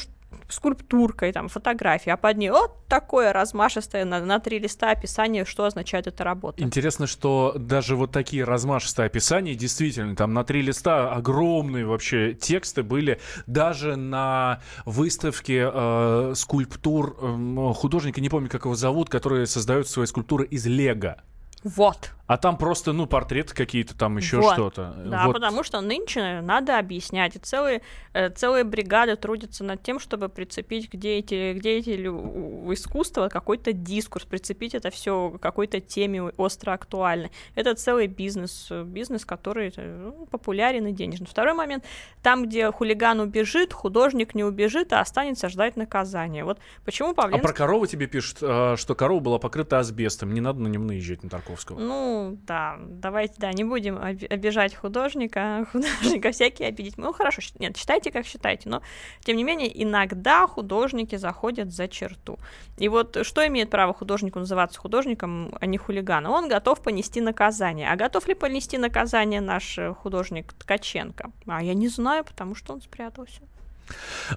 скульптуркой, 0.49 1.33
там, 1.33 1.49
фотографией, 1.49 2.13
а 2.13 2.17
под 2.17 2.37
ней 2.37 2.49
вот 2.49 2.87
такое 2.87 3.33
размашистое 3.33 4.05
на, 4.05 4.19
на 4.21 4.39
три 4.39 4.59
листа 4.59 4.91
описание, 4.91 5.45
что 5.45 5.65
означает 5.65 6.07
эта 6.07 6.23
работа. 6.23 6.63
Интересно, 6.63 7.07
что 7.07 7.53
даже 7.57 7.95
вот 7.95 8.11
такие 8.11 8.43
размашистые 8.43 9.07
описания, 9.07 9.55
действительно, 9.55 10.15
там 10.15 10.33
на 10.33 10.43
три 10.43 10.61
листа 10.61 11.11
огромные 11.11 11.85
вообще 11.85 12.33
тексты 12.33 12.83
были 12.83 13.19
даже 13.45 13.95
на 13.95 14.61
выставке 14.85 15.69
э, 15.71 16.33
скульптур 16.35 17.17
э, 17.19 17.73
художника, 17.73 18.21
не 18.21 18.29
помню, 18.29 18.49
как 18.49 18.65
его 18.65 18.75
зовут, 18.75 19.09
который 19.09 19.47
создает 19.47 19.87
свои 19.87 20.05
скульптуры 20.05 20.45
из 20.45 20.65
лего. 20.65 21.21
Вот. 21.63 22.11
А 22.27 22.37
там 22.37 22.57
просто, 22.57 22.91
ну, 22.91 23.07
портреты 23.07 23.55
какие-то, 23.55 23.97
там 23.97 24.17
еще 24.17 24.37
вот. 24.37 24.53
что-то. 24.53 24.93
Да, 25.05 25.27
вот. 25.27 25.33
потому 25.33 25.63
что 25.63 25.79
нынче 25.79 26.41
надо 26.41 26.77
объяснять. 26.77 27.37
И 27.37 27.39
целые, 27.39 27.81
э, 28.13 28.29
целые 28.29 28.65
бригады 28.65 29.15
трудятся 29.15 29.63
над 29.63 29.81
тем, 29.81 29.99
чтобы 29.99 30.27
прицепить 30.27 30.89
к 30.89 30.97
деятелю, 30.97 31.57
к 31.57 31.63
деятелю 31.63 32.73
искусства 32.73 33.29
какой-то 33.29 33.71
дискурс, 33.71 34.25
прицепить 34.25 34.75
это 34.75 34.91
все 34.91 35.29
к 35.29 35.39
какой-то 35.39 35.79
теме 35.79 36.21
остро 36.23 36.73
актуальной. 36.73 37.31
Это 37.55 37.75
целый 37.75 38.07
бизнес, 38.07 38.69
бизнес, 38.71 39.23
который 39.23 39.73
э, 39.75 40.11
ну, 40.17 40.25
популярен 40.25 40.85
и 40.87 40.91
денежный. 40.91 41.27
Второй 41.27 41.53
момент, 41.53 41.85
там, 42.21 42.45
где 42.45 42.69
хулиган 42.71 43.21
убежит, 43.21 43.71
художник 43.71 44.35
не 44.35 44.43
убежит, 44.43 44.91
а 44.91 44.99
останется 44.99 45.47
ждать 45.47 45.77
наказания. 45.77 46.43
Вот 46.43 46.59
почему 46.83 47.13
Павленский... 47.13 47.39
А 47.39 47.47
про 47.47 47.53
корову 47.53 47.87
тебе 47.87 48.07
пишут, 48.07 48.39
э, 48.41 48.75
что 48.75 48.95
корова 48.95 49.21
была 49.21 49.39
покрыта 49.39 49.79
асбестом, 49.79 50.33
не 50.33 50.41
надо 50.41 50.59
на 50.59 50.67
нем 50.67 50.85
наезжать 50.87 51.23
на 51.23 51.29
Тарковского. 51.29 51.79
Ну, 51.79 52.16
да, 52.45 52.77
давайте, 52.79 53.35
да, 53.37 53.51
не 53.51 53.63
будем 53.63 53.97
обижать 53.97 54.75
художника, 54.75 55.67
художника 55.71 56.31
всякие 56.31 56.69
обидеть. 56.69 56.97
Ну, 56.97 57.13
хорошо, 57.13 57.41
нет, 57.59 57.77
считайте, 57.77 58.11
как 58.11 58.25
считаете, 58.25 58.69
но, 58.69 58.81
тем 59.21 59.37
не 59.37 59.43
менее, 59.43 59.83
иногда 59.83 60.47
художники 60.47 61.15
заходят 61.15 61.71
за 61.71 61.87
черту. 61.87 62.37
И 62.77 62.89
вот 62.89 63.25
что 63.25 63.45
имеет 63.47 63.69
право 63.69 63.93
художнику 63.93 64.39
называться 64.39 64.79
художником, 64.79 65.53
а 65.59 65.65
не 65.65 65.77
хулиганом? 65.77 66.31
Он 66.31 66.47
готов 66.47 66.81
понести 66.81 67.21
наказание. 67.21 67.91
А 67.91 67.95
готов 67.95 68.27
ли 68.27 68.33
понести 68.33 68.77
наказание 68.77 69.41
наш 69.41 69.77
э, 69.77 69.93
художник 69.93 70.53
Ткаченко? 70.53 71.31
А 71.47 71.63
я 71.63 71.73
не 71.73 71.87
знаю, 71.87 72.23
потому 72.23 72.55
что 72.55 72.73
он 72.73 72.81
спрятался. 72.81 73.41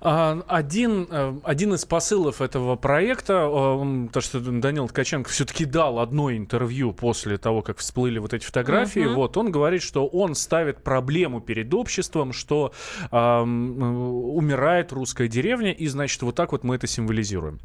А, 0.00 0.42
один, 0.46 1.06
э, 1.10 1.38
один 1.44 1.74
из 1.74 1.84
посылов 1.84 2.40
этого 2.40 2.76
проекта, 2.76 3.48
э, 3.50 4.08
то, 4.12 4.20
что 4.20 4.40
Данил 4.40 4.88
Ткаченко 4.88 5.30
все-таки 5.30 5.64
дал 5.64 5.98
одно 5.98 6.32
интервью 6.32 6.92
после 6.92 7.38
того, 7.38 7.62
как 7.62 7.78
всплыли 7.78 8.18
вот 8.18 8.34
эти 8.34 8.44
фотографии, 8.44 9.02
uh-huh. 9.02 9.14
вот, 9.14 9.36
он 9.36 9.50
говорит, 9.50 9.82
что 9.82 10.06
он 10.06 10.34
ставит 10.34 10.82
проблему 10.82 11.40
перед 11.40 11.72
обществом, 11.74 12.32
что 12.32 12.72
э, 13.10 13.40
умирает 13.40 14.92
русская 14.92 15.28
деревня, 15.28 15.72
и, 15.72 15.86
значит, 15.86 16.22
вот 16.22 16.34
так 16.34 16.52
вот 16.52 16.64
мы 16.64 16.76
это 16.76 16.86
символизируем. 16.86 17.58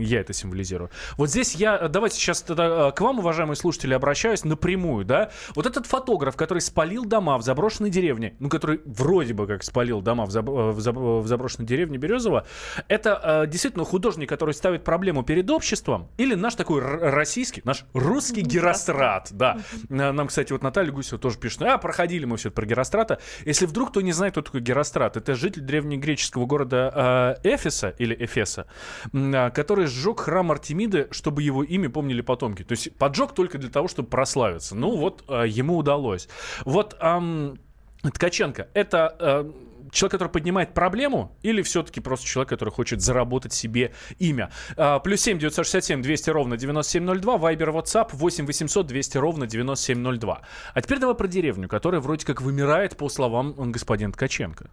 Я 0.00 0.20
это 0.20 0.32
символизирую. 0.32 0.90
Вот 1.16 1.30
здесь 1.30 1.54
я, 1.54 1.88
давайте 1.88 2.16
сейчас 2.16 2.42
тогда 2.42 2.90
к 2.90 3.00
вам, 3.00 3.18
уважаемые 3.18 3.56
слушатели, 3.56 3.94
обращаюсь 3.94 4.44
напрямую, 4.44 5.04
да. 5.04 5.30
Вот 5.54 5.66
этот 5.66 5.86
фотограф, 5.86 6.36
который 6.36 6.60
спалил 6.60 7.04
дома 7.04 7.38
в 7.38 7.42
заброшенной 7.42 7.90
деревне, 7.90 8.34
ну, 8.38 8.48
который 8.48 8.80
вроде 8.84 9.34
бы 9.34 9.46
как 9.46 9.62
спалил 9.62 10.00
дома 10.00 10.26
в, 10.26 10.30
заб- 10.30 10.72
в, 10.72 10.78
заб- 10.78 11.22
в 11.22 11.26
заброшенной 11.32 11.66
деревне 11.66 11.98
Березово, 11.98 12.46
это 12.88 13.44
э, 13.44 13.46
действительно 13.46 13.84
художник, 13.84 14.28
который 14.28 14.54
ставит 14.54 14.84
проблему 14.84 15.22
перед 15.22 15.50
обществом, 15.50 16.08
или 16.18 16.34
наш 16.34 16.54
такой 16.54 16.80
российский, 16.80 17.62
наш 17.64 17.84
русский 17.94 18.42
Герострат, 18.42 19.28
да. 19.32 19.58
Нам, 19.88 20.26
кстати, 20.28 20.52
вот 20.52 20.62
Наталья 20.62 20.92
Гусева 20.92 21.18
тоже 21.20 21.38
пишет, 21.38 21.62
а, 21.62 21.78
проходили 21.78 22.24
мы 22.24 22.36
все 22.36 22.50
про 22.50 22.66
Герострата. 22.66 23.18
Если 23.44 23.66
вдруг 23.66 23.90
кто 23.90 24.00
не 24.00 24.12
знает, 24.12 24.34
кто 24.34 24.42
такой 24.42 24.60
Герострат, 24.60 25.16
это 25.16 25.34
житель 25.34 25.62
древнегреческого 25.62 26.46
города 26.46 27.38
э, 27.44 27.54
Эфеса, 27.54 27.94
или 27.98 28.14
Эфеса, 28.24 28.66
э, 29.12 29.50
который 29.50 29.86
сжег 29.86 30.20
храм 30.20 30.50
Артемиды, 30.50 31.08
чтобы 31.10 31.42
его 31.42 31.64
имя 31.64 31.88
помнили 31.90 32.20
потомки. 32.20 32.62
То 32.62 32.72
есть 32.72 32.94
поджег 32.96 33.32
только 33.32 33.58
для 33.58 33.70
того, 33.70 33.88
чтобы 33.88 34.08
прославиться. 34.08 34.74
Ну 34.74 34.96
вот, 34.96 35.24
э, 35.28 35.44
ему 35.48 35.76
удалось. 35.76 36.28
Вот... 36.64 36.96
Э, 37.00 37.54
Ткаченко, 38.02 38.68
это 38.74 39.16
э, 39.20 39.52
человек, 39.90 40.12
который 40.12 40.28
поднимает 40.28 40.74
проблему, 40.74 41.36
или 41.42 41.62
все-таки 41.62 42.00
просто 42.00 42.26
человек, 42.26 42.50
который 42.50 42.70
хочет 42.70 43.00
заработать 43.00 43.52
себе 43.52 43.92
имя? 44.18 44.50
А, 44.76 44.98
плюс 44.98 45.20
7 45.20 45.38
967 45.38 46.02
200 46.02 46.30
ровно 46.30 46.56
9702, 46.56 47.38
Вайбер, 47.38 47.70
WhatsApp 47.70 48.10
8 48.12 48.46
800 48.46 48.86
200 48.86 49.18
ровно 49.18 49.46
9702. 49.46 50.42
А 50.74 50.82
теперь 50.82 50.98
давай 50.98 51.14
про 51.16 51.26
деревню, 51.26 51.68
которая 51.68 52.00
вроде 52.00 52.26
как 52.26 52.40
вымирает, 52.42 52.96
по 52.96 53.08
словам 53.08 53.72
господина 53.72 54.12
Ткаченко. 54.12 54.70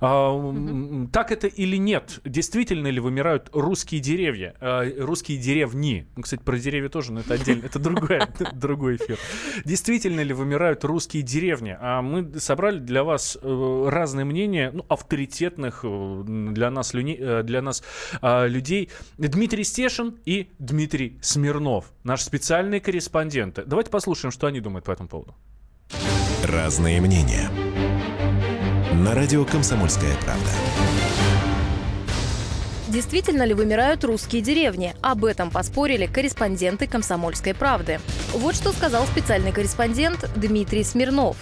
А. 0.00 1.08
Так 1.12 1.32
это 1.32 1.46
или 1.46 1.76
нет? 1.76 2.20
Действительно 2.24 2.88
ли 2.88 3.00
вымирают 3.00 3.50
русские 3.52 4.00
деревья, 4.00 4.54
а, 4.60 4.84
русские 4.98 5.38
деревни? 5.38 6.06
Ну, 6.16 6.22
кстати, 6.22 6.42
про 6.42 6.58
деревья 6.58 6.88
тоже, 6.88 7.12
но 7.12 7.20
это 7.20 7.34
отдельно, 7.34 7.66
это 7.66 7.78
другой, 7.78 8.20
другой 8.52 8.96
эфир. 8.96 9.18
Действительно 9.64 10.20
ли 10.20 10.32
вымирают 10.32 10.84
русские 10.84 11.22
деревни? 11.22 11.76
А 11.80 12.02
мы 12.02 12.38
собрали 12.38 12.78
для 12.78 13.04
вас 13.04 13.38
э, 13.40 13.88
разные 13.88 14.24
мнения, 14.24 14.70
ну, 14.72 14.84
авторитетных 14.88 15.80
э, 15.84 16.22
для 16.26 16.70
нас, 16.70 16.94
э, 16.94 17.42
для 17.42 17.62
нас 17.62 17.82
людей. 18.22 18.90
Дмитрий 19.18 19.64
Стешин 19.64 20.18
и 20.24 20.50
Дмитрий 20.58 21.18
Смирнов, 21.22 21.92
наши 22.04 22.24
специальные 22.24 22.80
корреспонденты. 22.80 23.64
Давайте 23.64 23.90
послушаем, 23.90 24.32
что 24.32 24.46
они 24.46 24.60
думают 24.60 24.84
по 24.84 24.90
этому 24.90 25.08
поводу. 25.08 25.34
Разные 26.44 27.00
мнения 27.00 27.50
на 28.94 29.14
радио 29.14 29.44
«Комсомольская 29.44 30.14
правда». 30.24 30.50
Действительно 32.88 33.44
ли 33.44 33.54
вымирают 33.54 34.02
русские 34.02 34.42
деревни? 34.42 34.94
Об 35.00 35.24
этом 35.24 35.50
поспорили 35.50 36.06
корреспонденты 36.06 36.88
«Комсомольской 36.88 37.54
правды». 37.54 38.00
Вот 38.32 38.56
что 38.56 38.72
сказал 38.72 39.06
специальный 39.06 39.52
корреспондент 39.52 40.28
Дмитрий 40.34 40.82
Смирнов. 40.82 41.36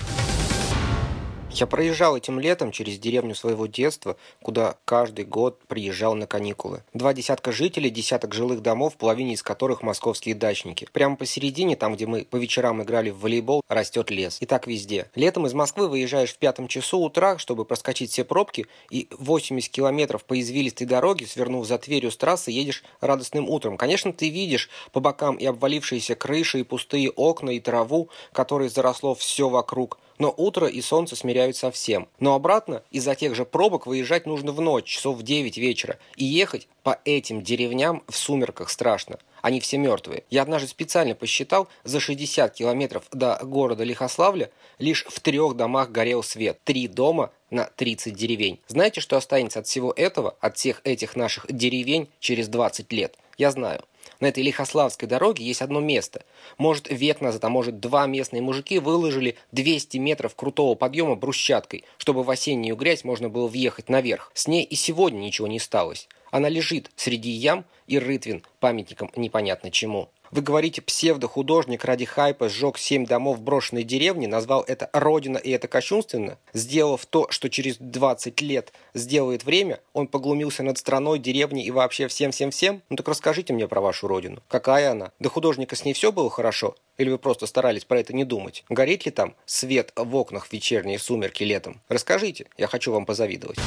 Я 1.58 1.66
проезжал 1.66 2.16
этим 2.16 2.38
летом 2.38 2.70
через 2.70 3.00
деревню 3.00 3.34
своего 3.34 3.66
детства, 3.66 4.16
куда 4.44 4.76
каждый 4.84 5.24
год 5.24 5.58
приезжал 5.66 6.14
на 6.14 6.28
каникулы. 6.28 6.84
Два 6.94 7.12
десятка 7.12 7.50
жителей, 7.50 7.90
десяток 7.90 8.32
жилых 8.32 8.62
домов, 8.62 8.96
половине 8.96 9.32
из 9.32 9.42
которых 9.42 9.82
московские 9.82 10.36
дачники. 10.36 10.86
Прямо 10.92 11.16
посередине, 11.16 11.74
там, 11.74 11.96
где 11.96 12.06
мы 12.06 12.24
по 12.24 12.36
вечерам 12.36 12.80
играли 12.84 13.10
в 13.10 13.18
волейбол, 13.18 13.62
растет 13.66 14.12
лес. 14.12 14.38
И 14.40 14.46
так 14.46 14.68
везде. 14.68 15.10
Летом 15.16 15.46
из 15.46 15.52
Москвы 15.52 15.88
выезжаешь 15.88 16.32
в 16.32 16.38
пятом 16.38 16.68
часу 16.68 17.00
утра, 17.00 17.38
чтобы 17.38 17.64
проскочить 17.64 18.12
все 18.12 18.22
пробки, 18.22 18.68
и 18.90 19.08
80 19.18 19.68
километров 19.72 20.22
по 20.22 20.38
извилистой 20.38 20.86
дороге, 20.86 21.26
свернув 21.26 21.66
за 21.66 21.78
Тверью 21.78 22.12
с 22.12 22.16
трассы, 22.16 22.52
едешь 22.52 22.84
радостным 23.00 23.48
утром. 23.48 23.76
Конечно, 23.76 24.12
ты 24.12 24.28
видишь 24.28 24.70
по 24.92 25.00
бокам 25.00 25.34
и 25.34 25.44
обвалившиеся 25.44 26.14
крыши, 26.14 26.60
и 26.60 26.62
пустые 26.62 27.10
окна, 27.10 27.50
и 27.50 27.58
траву, 27.58 28.10
которой 28.32 28.68
заросло 28.68 29.16
все 29.16 29.48
вокруг 29.48 29.98
но 30.18 30.32
утро 30.36 30.66
и 30.66 30.80
солнце 30.80 31.16
смиряют 31.16 31.56
совсем. 31.56 32.08
Но 32.20 32.34
обратно 32.34 32.82
из-за 32.90 33.14
тех 33.14 33.34
же 33.34 33.44
пробок 33.44 33.86
выезжать 33.86 34.26
нужно 34.26 34.52
в 34.52 34.60
ночь, 34.60 34.84
часов 34.84 35.16
в 35.16 35.22
9 35.22 35.56
вечера, 35.58 35.98
и 36.16 36.24
ехать 36.24 36.68
по 36.82 36.98
этим 37.04 37.42
деревням 37.42 38.02
в 38.08 38.16
сумерках 38.16 38.70
страшно. 38.70 39.18
Они 39.42 39.60
все 39.60 39.78
мертвые. 39.78 40.24
Я 40.30 40.42
однажды 40.42 40.68
специально 40.68 41.14
посчитал, 41.14 41.68
за 41.84 42.00
60 42.00 42.52
километров 42.54 43.04
до 43.12 43.38
города 43.42 43.84
Лихославля 43.84 44.50
лишь 44.78 45.04
в 45.08 45.20
трех 45.20 45.54
домах 45.54 45.90
горел 45.90 46.22
свет. 46.22 46.58
Три 46.64 46.88
дома 46.88 47.30
на 47.50 47.64
30 47.64 48.14
деревень. 48.14 48.60
Знаете, 48.66 49.00
что 49.00 49.16
останется 49.16 49.60
от 49.60 49.66
всего 49.66 49.92
этого, 49.96 50.36
от 50.40 50.56
всех 50.56 50.80
этих 50.84 51.16
наших 51.16 51.46
деревень 51.50 52.08
через 52.20 52.48
20 52.48 52.92
лет? 52.92 53.16
Я 53.36 53.50
знаю. 53.50 53.82
На 54.20 54.26
этой 54.26 54.42
Лихославской 54.42 55.08
дороге 55.08 55.44
есть 55.44 55.62
одно 55.62 55.80
место. 55.80 56.24
Может, 56.56 56.88
век 56.90 57.20
назад, 57.20 57.44
а 57.44 57.48
может, 57.48 57.78
два 57.78 58.06
местные 58.06 58.42
мужики 58.42 58.80
выложили 58.80 59.36
200 59.52 59.98
метров 59.98 60.34
крутого 60.34 60.74
подъема 60.74 61.14
брусчаткой, 61.14 61.84
чтобы 61.98 62.24
в 62.24 62.30
осеннюю 62.30 62.74
грязь 62.74 63.04
можно 63.04 63.28
было 63.28 63.46
въехать 63.46 63.88
наверх. 63.88 64.32
С 64.34 64.48
ней 64.48 64.64
и 64.64 64.74
сегодня 64.74 65.18
ничего 65.18 65.46
не 65.46 65.60
сталось. 65.60 66.08
Она 66.30 66.48
лежит 66.48 66.90
среди 66.96 67.30
ям 67.30 67.64
и 67.86 67.98
рытвин 67.98 68.42
памятником 68.58 69.10
непонятно 69.14 69.70
чему. 69.70 70.10
Вы 70.30 70.42
говорите, 70.42 70.82
псевдохудожник 70.82 71.84
ради 71.84 72.04
хайпа 72.04 72.48
сжег 72.48 72.76
семь 72.78 73.06
домов 73.06 73.40
брошенной 73.40 73.82
деревне, 73.82 74.28
назвал 74.28 74.62
это 74.62 74.90
«Родина» 74.92 75.38
и 75.38 75.50
это 75.50 75.68
кощунственно? 75.68 76.38
Сделав 76.52 77.06
то, 77.06 77.30
что 77.30 77.48
через 77.48 77.76
20 77.78 78.40
лет 78.42 78.72
сделает 78.94 79.44
время, 79.44 79.80
он 79.94 80.06
поглумился 80.06 80.62
над 80.62 80.78
страной, 80.78 81.18
деревней 81.18 81.64
и 81.64 81.70
вообще 81.70 82.08
всем-всем-всем? 82.08 82.82
Ну 82.90 82.96
так 82.96 83.08
расскажите 83.08 83.52
мне 83.52 83.66
про 83.68 83.80
вашу 83.80 84.06
родину. 84.06 84.42
Какая 84.48 84.90
она? 84.90 85.12
До 85.18 85.30
художника 85.30 85.76
с 85.76 85.84
ней 85.84 85.94
все 85.94 86.12
было 86.12 86.28
хорошо? 86.28 86.74
Или 86.98 87.10
вы 87.10 87.18
просто 87.18 87.46
старались 87.46 87.84
про 87.84 88.00
это 88.00 88.12
не 88.12 88.24
думать? 88.24 88.64
Горит 88.68 89.06
ли 89.06 89.12
там 89.12 89.34
свет 89.46 89.92
в 89.96 90.14
окнах 90.14 90.46
в 90.46 90.52
вечерние 90.52 90.98
сумерки 90.98 91.42
летом? 91.42 91.80
Расскажите, 91.88 92.46
я 92.58 92.66
хочу 92.66 92.92
вам 92.92 93.06
позавидовать. 93.06 93.58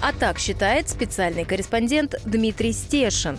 А 0.00 0.12
так 0.12 0.38
считает 0.38 0.88
специальный 0.88 1.44
корреспондент 1.44 2.14
Дмитрий 2.24 2.72
Стешин 2.72 3.38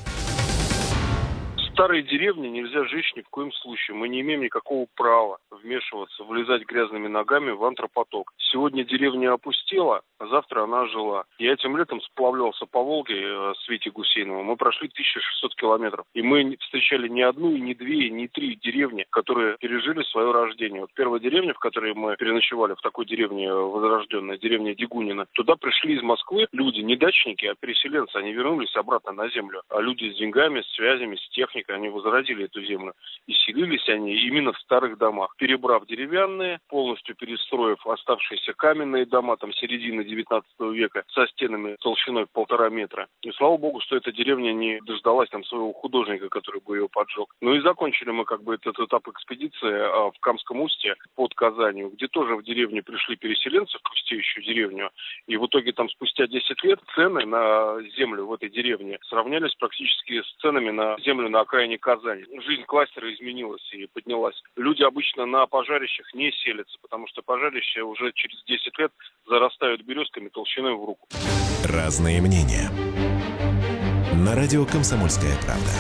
старые 1.80 2.04
деревни 2.04 2.50
нельзя 2.50 2.84
жечь 2.88 3.14
ни 3.16 3.22
в 3.22 3.30
коем 3.30 3.54
случае. 3.54 3.96
Мы 3.96 4.10
не 4.10 4.20
имеем 4.20 4.42
никакого 4.42 4.86
права 4.96 5.38
вмешиваться, 5.50 6.26
влезать 6.26 6.66
грязными 6.66 7.08
ногами 7.08 7.52
в 7.52 7.64
антропоток. 7.64 8.34
Сегодня 8.52 8.84
деревня 8.84 9.32
опустела, 9.32 10.02
а 10.18 10.28
завтра 10.28 10.64
она 10.64 10.88
жила. 10.88 11.24
Я 11.38 11.54
этим 11.54 11.78
летом 11.78 12.02
сплавлялся 12.02 12.66
по 12.66 12.84
Волге 12.84 13.16
э, 13.16 13.54
с 13.58 13.70
Витей 13.70 13.92
Гусейновым. 13.92 14.46
Мы 14.46 14.58
прошли 14.58 14.90
1600 14.90 15.56
километров. 15.56 16.06
И 16.14 16.22
мы 16.22 16.58
встречали 16.60 17.08
не 17.08 17.22
одну, 17.22 17.56
не 17.56 17.74
две, 17.74 18.10
не 18.10 18.28
три 18.28 18.56
деревни, 18.56 19.06
которые 19.10 19.56
пережили 19.60 20.04
свое 20.04 20.32
рождение. 20.32 20.82
Вот 20.82 20.90
первая 20.94 21.22
деревня, 21.22 21.54
в 21.54 21.60
которой 21.60 21.94
мы 21.94 22.18
переночевали, 22.18 22.74
в 22.74 22.82
такой 22.82 23.06
деревне 23.06 23.48
э, 23.48 23.54
возрожденной, 23.54 24.38
деревня 24.38 24.76
Дегунина, 24.76 25.28
туда 25.32 25.56
пришли 25.56 25.96
из 25.96 26.02
Москвы 26.02 26.48
люди, 26.52 26.82
не 26.82 26.98
дачники, 26.98 27.46
а 27.46 27.56
переселенцы. 27.56 28.18
Они 28.18 28.34
вернулись 28.34 28.76
обратно 28.76 29.14
на 29.14 29.30
землю. 29.30 29.62
А 29.70 29.80
люди 29.80 30.12
с 30.12 30.18
деньгами, 30.18 30.62
с 30.62 30.76
связями, 30.76 31.16
с 31.16 31.30
техникой, 31.30 31.69
они 31.74 31.90
возродили 31.90 32.46
эту 32.46 32.64
землю. 32.64 32.94
И 33.28 33.34
селились 33.34 33.88
они 33.90 34.14
именно 34.16 34.54
в 34.54 34.60
старых 34.60 34.98
домах. 34.98 35.36
Перебрав 35.38 35.86
деревянные, 35.86 36.60
полностью 36.68 37.16
перестроив 37.16 37.86
оставшиеся 37.86 38.54
каменные 38.54 39.06
дома, 39.06 39.38
там 39.38 39.54
середины 39.54 40.04
19 40.04 40.50
века, 40.72 41.04
со 41.10 41.28
стенами 41.28 41.76
толщиной 41.80 42.26
полтора 42.28 42.70
метра. 42.70 43.08
И 43.22 43.32
слава 43.32 43.58
богу, 43.58 43.82
что 43.82 43.96
эта 43.96 44.12
деревня 44.12 44.54
не 44.54 44.80
дождалась 44.82 45.30
там 45.30 45.44
своего 45.44 45.74
художника, 45.74 46.30
который 46.30 46.62
бы 46.62 46.78
ее 46.78 46.90
поджег. 46.90 47.36
Ну 47.42 47.54
и 47.54 47.62
закончили 47.62 48.12
мы 48.12 48.26
как 48.26 48.44
бы 48.44 48.56
этот 48.56 48.80
этап 48.80 49.08
экспедиции 49.08 49.74
а, 49.80 50.12
в 50.12 50.20
Камском 50.20 50.62
устье 50.62 50.96
под 51.16 51.34
Казанью, 51.34 51.90
где 51.90 52.08
тоже 52.08 52.36
в 52.36 52.44
деревню 52.44 52.84
пришли 52.84 53.16
переселенцы, 53.16 53.78
в 53.78 53.84
пустеющую 53.84 54.44
деревню. 54.44 54.90
И 55.28 55.38
в 55.38 55.46
итоге 55.46 55.72
там 55.72 55.90
спустя 55.90 56.28
10 56.28 56.64
лет 56.64 56.80
цены 56.96 57.26
на 57.26 57.82
землю 57.98 58.26
в 58.26 58.34
этой 58.34 58.50
деревне 58.50 58.98
сравнялись 59.10 59.54
практически 59.56 60.22
с 60.22 60.42
ценами 60.42 60.72
на 60.72 60.98
землю 61.00 61.30
на 61.30 61.42
окраине 61.42 61.59
Казани. 61.78 62.24
Жизнь 62.48 62.64
кластера 62.66 63.14
изменилась 63.14 63.68
и 63.74 63.86
поднялась. 63.88 64.36
Люди 64.56 64.84
обычно 64.84 65.26
на 65.26 65.46
пожарищах 65.46 66.14
не 66.14 66.32
селятся, 66.32 66.78
потому 66.82 67.08
что 67.08 67.22
пожарища 67.22 67.84
уже 67.84 68.12
через 68.14 68.44
10 68.46 68.80
лет 68.80 68.92
зарастают 69.28 69.82
березками 69.84 70.30
толщиной 70.30 70.76
в 70.76 70.86
руку. 70.86 71.08
Разные 71.66 72.22
мнения. 72.22 72.70
На 74.26 74.36
радио 74.36 74.66
«Комсомольская 74.66 75.36
правда». 75.44 75.72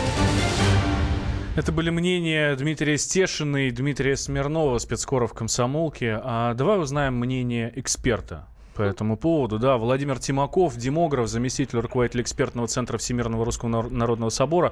Это 1.55 1.71
были 1.71 1.89
мнения 1.89 2.55
Дмитрия 2.55 2.97
Стешина 2.97 3.67
и 3.67 3.71
Дмитрия 3.71 4.15
Смирнова, 4.15 4.77
спецкоров 4.77 5.33
комсомолки. 5.33 6.19
А 6.23 6.53
давай 6.53 6.79
узнаем 6.79 7.15
мнение 7.15 7.71
эксперта 7.75 8.47
по 8.79 8.83
этому 8.83 9.17
поводу. 9.17 9.59
Да, 9.59 9.75
Владимир 9.75 10.19
Тимаков, 10.19 10.77
демограф, 10.77 11.27
заместитель 11.27 11.79
руководителя 11.79 12.21
экспертного 12.21 12.65
центра 12.69 12.97
Всемирного 12.97 13.43
Русского 13.43 13.89
Народного 13.89 14.29
Собора. 14.29 14.71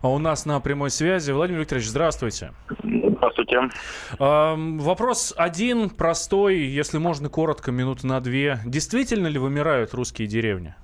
А 0.00 0.08
у 0.08 0.18
нас 0.20 0.46
на 0.46 0.60
прямой 0.60 0.90
связи. 0.90 1.32
Владимир 1.32 1.62
Викторович, 1.62 1.88
здравствуйте. 1.88 2.52
Здравствуйте. 2.78 3.68
Вопрос 4.20 5.34
один, 5.36 5.90
простой, 5.90 6.58
если 6.58 6.98
можно 6.98 7.28
коротко, 7.28 7.72
минуты 7.72 8.06
на 8.06 8.20
две. 8.20 8.58
Действительно 8.64 9.26
ли 9.26 9.40
вымирают 9.40 9.92
русские 9.92 10.28
деревни? 10.28 10.76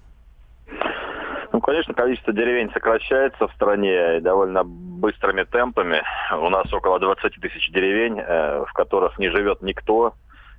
Ну, 1.53 1.61
конечно, 1.61 1.95
количество 1.95 2.33
деревень 2.33 2.73
сокращается 2.73 3.47
в 3.47 3.53
стране 3.53 4.21
довольно 4.21 4.65
быстрыми 4.65 5.45
темпами. 5.45 6.03
У 6.37 6.49
нас 6.51 6.73
около 6.75 6.99
20 6.99 7.41
тысяч 7.41 7.71
деревень, 7.71 8.19
э, 8.19 8.65
в 8.69 8.73
которых 8.73 9.17
не 9.21 9.29
живет 9.31 9.63
никто, 9.63 10.15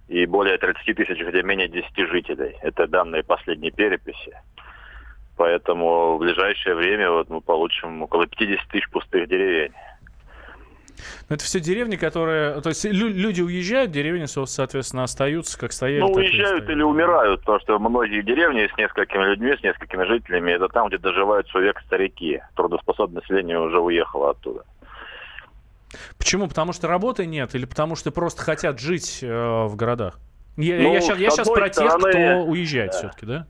и 0.09 0.25
более 0.25 0.57
30 0.57 0.95
тысяч, 0.95 1.19
где 1.19 1.43
менее 1.43 1.67
10 1.69 1.95
жителей. 2.09 2.57
Это 2.61 2.87
данные 2.87 3.23
последней 3.23 3.71
переписи. 3.71 4.33
Поэтому 5.37 6.15
в 6.15 6.19
ближайшее 6.19 6.75
время 6.75 7.11
вот 7.11 7.29
мы 7.29 7.39
получим 7.39 8.01
около 8.01 8.27
50 8.27 8.67
тысяч 8.69 8.89
пустых 8.89 9.29
деревень. 9.29 9.71
Но 11.29 11.35
это 11.35 11.45
все 11.45 11.61
деревни, 11.61 11.95
которые... 11.95 12.59
То 12.59 12.69
есть 12.69 12.83
люди 12.83 13.41
уезжают, 13.41 13.91
деревни, 13.91 14.25
соответственно, 14.25 15.03
остаются, 15.03 15.57
как 15.57 15.71
стояли. 15.71 16.01
Ну, 16.01 16.11
уезжают 16.11 16.69
или 16.69 16.81
умирают, 16.81 17.39
потому 17.41 17.59
что 17.61 17.79
многие 17.79 18.21
деревни 18.21 18.67
с 18.67 18.77
несколькими 18.77 19.23
людьми, 19.23 19.55
с 19.55 19.63
несколькими 19.63 20.03
жителями, 20.03 20.51
это 20.51 20.67
там, 20.67 20.89
где 20.89 20.97
доживают 20.97 21.47
свой 21.47 21.63
век 21.63 21.79
старики. 21.85 22.41
Трудоспособное 22.55 23.21
население 23.21 23.59
уже 23.59 23.79
уехало 23.79 24.31
оттуда. 24.31 24.65
Почему? 26.17 26.47
Потому 26.47 26.73
что 26.73 26.87
работы 26.87 27.25
нет 27.25 27.55
или 27.55 27.65
потому 27.65 27.95
что 27.95 28.11
просто 28.11 28.41
хотят 28.41 28.79
жить 28.79 29.19
э, 29.21 29.27
в 29.65 29.75
городах? 29.75 30.19
Я, 30.57 30.75
ну, 30.81 30.93
я, 30.93 31.01
сейчас, 31.01 31.17
я 31.17 31.29
сейчас 31.29 31.49
про 31.49 31.69
тех, 31.69 31.89
стороны, 31.89 32.11
кто 32.11 32.43
уезжает 32.51 32.91
да. 32.91 32.97
все-таки, 32.97 33.25
да? 33.25 33.47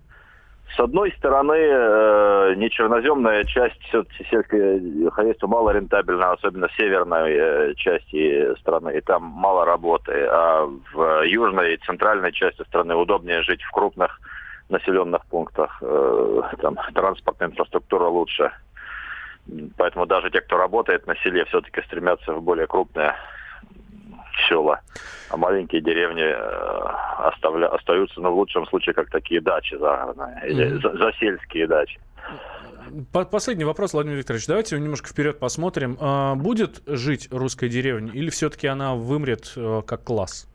С 0.75 0.79
одной 0.79 1.11
стороны, 1.17 1.55
э, 1.55 2.53
нечерноземная 2.55 3.43
часть 3.45 3.81
все-таки 3.85 4.23
сельское 4.29 5.09
хозяйство 5.09 5.47
мало 5.47 5.71
рентабельно, 5.71 6.31
особенно 6.31 6.67
в 6.67 6.73
северной 6.75 7.33
э, 7.33 7.73
части 7.75 8.55
страны, 8.59 8.95
и 8.95 9.01
там 9.01 9.23
мало 9.23 9.65
работы. 9.65 10.13
А 10.29 10.69
в 10.93 11.25
южной 11.25 11.73
и 11.73 11.77
центральной 11.77 12.31
части 12.31 12.61
страны 12.67 12.95
удобнее 12.95 13.41
жить 13.41 13.61
в 13.63 13.71
крупных 13.71 14.21
населенных 14.69 15.25
пунктах. 15.25 15.79
Э, 15.81 16.41
там 16.61 16.77
транспортная 16.93 17.49
инфраструктура 17.49 18.05
лучше. 18.05 18.51
Поэтому 19.77 20.05
даже 20.05 20.29
те, 20.29 20.41
кто 20.41 20.57
работает 20.57 21.07
на 21.07 21.15
селе, 21.17 21.45
все-таки 21.45 21.81
стремятся 21.81 22.33
в 22.33 22.41
более 22.41 22.67
крупные 22.67 23.15
села. 24.47 24.81
А 25.29 25.37
маленькие 25.37 25.81
деревни 25.81 26.23
э, 26.23 27.27
оставля, 27.27 27.67
остаются, 27.67 28.19
ну, 28.19 28.31
в 28.31 28.35
лучшем 28.35 28.65
случае, 28.67 28.93
как 28.93 29.09
такие 29.09 29.41
дачи 29.41 29.75
загородные, 29.75 30.41
или 30.47 30.67
mm-hmm. 30.67 30.81
за, 30.81 30.97
засельские 30.97 31.67
дачи. 31.67 31.99
Последний 33.11 33.65
вопрос, 33.65 33.93
Владимир 33.93 34.17
Викторович. 34.17 34.47
Давайте 34.47 34.79
немножко 34.79 35.09
вперед 35.09 35.39
посмотрим. 35.39 35.97
А, 35.99 36.35
будет 36.35 36.81
жить 36.87 37.27
русская 37.31 37.69
деревня 37.69 38.11
или 38.11 38.29
все-таки 38.29 38.67
она 38.67 38.95
вымрет 38.95 39.53
э, 39.55 39.81
как 39.85 40.03
класс? 40.03 40.48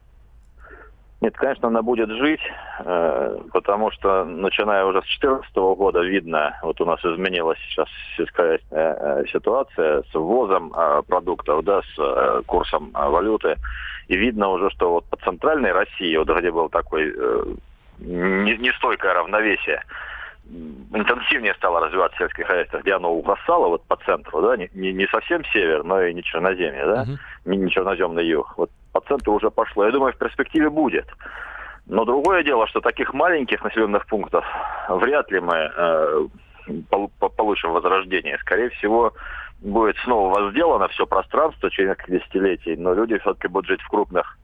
Нет, 1.24 1.36
конечно, 1.38 1.68
она 1.68 1.80
будет 1.80 2.10
жить, 2.10 2.42
э, 2.80 3.38
потому 3.50 3.90
что, 3.92 4.26
начиная 4.26 4.84
уже 4.84 4.98
с 4.98 5.18
2014 5.20 5.56
года, 5.56 6.00
видно, 6.00 6.58
вот 6.62 6.78
у 6.82 6.84
нас 6.84 7.02
изменилась 7.02 7.58
сейчас 7.60 7.88
сельская 8.14 8.60
э, 8.70 9.24
ситуация 9.32 10.02
с 10.02 10.14
ввозом 10.14 10.70
э, 10.76 11.02
продуктов, 11.08 11.64
да, 11.64 11.80
с 11.80 12.42
курсом 12.44 12.90
валюты. 12.92 13.56
И 14.08 14.18
видно 14.18 14.50
уже, 14.50 14.68
что 14.68 14.90
вот 14.90 15.06
по 15.06 15.16
центральной 15.16 15.72
России, 15.72 16.14
вот 16.18 16.28
где 16.28 16.50
был 16.50 16.68
такой 16.68 17.14
нестойкое 18.00 19.14
равновесие, 19.14 19.82
интенсивнее 20.92 21.54
стало 21.54 21.80
развиваться 21.80 22.18
сельское 22.18 22.44
хозяйство, 22.44 22.80
где 22.80 22.92
оно 22.92 23.14
угасало 23.14 23.68
вот 23.68 23.84
по 23.84 23.96
центру, 24.04 24.42
да, 24.42 24.58
не, 24.58 24.92
не 24.92 25.06
совсем 25.06 25.42
север, 25.54 25.84
но 25.84 26.02
и 26.02 26.12
не 26.12 26.22
черноземье, 26.22 26.84
да, 26.84 27.04
uh-huh. 27.04 27.18
не, 27.46 27.56
не 27.56 27.70
черноземный 27.70 28.26
юг. 28.26 28.52
Вот 28.58 28.70
по 28.94 29.00
центру 29.00 29.34
уже 29.34 29.50
пошло. 29.50 29.84
Я 29.84 29.92
думаю, 29.92 30.12
в 30.12 30.18
перспективе 30.18 30.70
будет. 30.70 31.06
Но 31.86 32.04
другое 32.04 32.44
дело, 32.44 32.66
что 32.66 32.80
таких 32.80 33.12
маленьких 33.12 33.62
населенных 33.62 34.06
пунктов 34.06 34.44
вряд 34.88 35.30
ли 35.32 35.40
мы 35.40 35.70
э, 35.76 36.26
получим 37.36 37.72
возрождение. 37.72 38.38
Скорее 38.38 38.70
всего, 38.70 39.12
будет 39.60 39.96
снова 40.04 40.40
возделано 40.40 40.88
все 40.88 41.06
пространство 41.06 41.70
через 41.70 41.90
несколько 41.90 42.12
десятилетий, 42.12 42.76
но 42.76 42.94
люди 42.94 43.18
все-таки 43.18 43.48
будут 43.48 43.68
жить 43.68 43.82
в 43.82 43.88
крупных, 43.88 44.38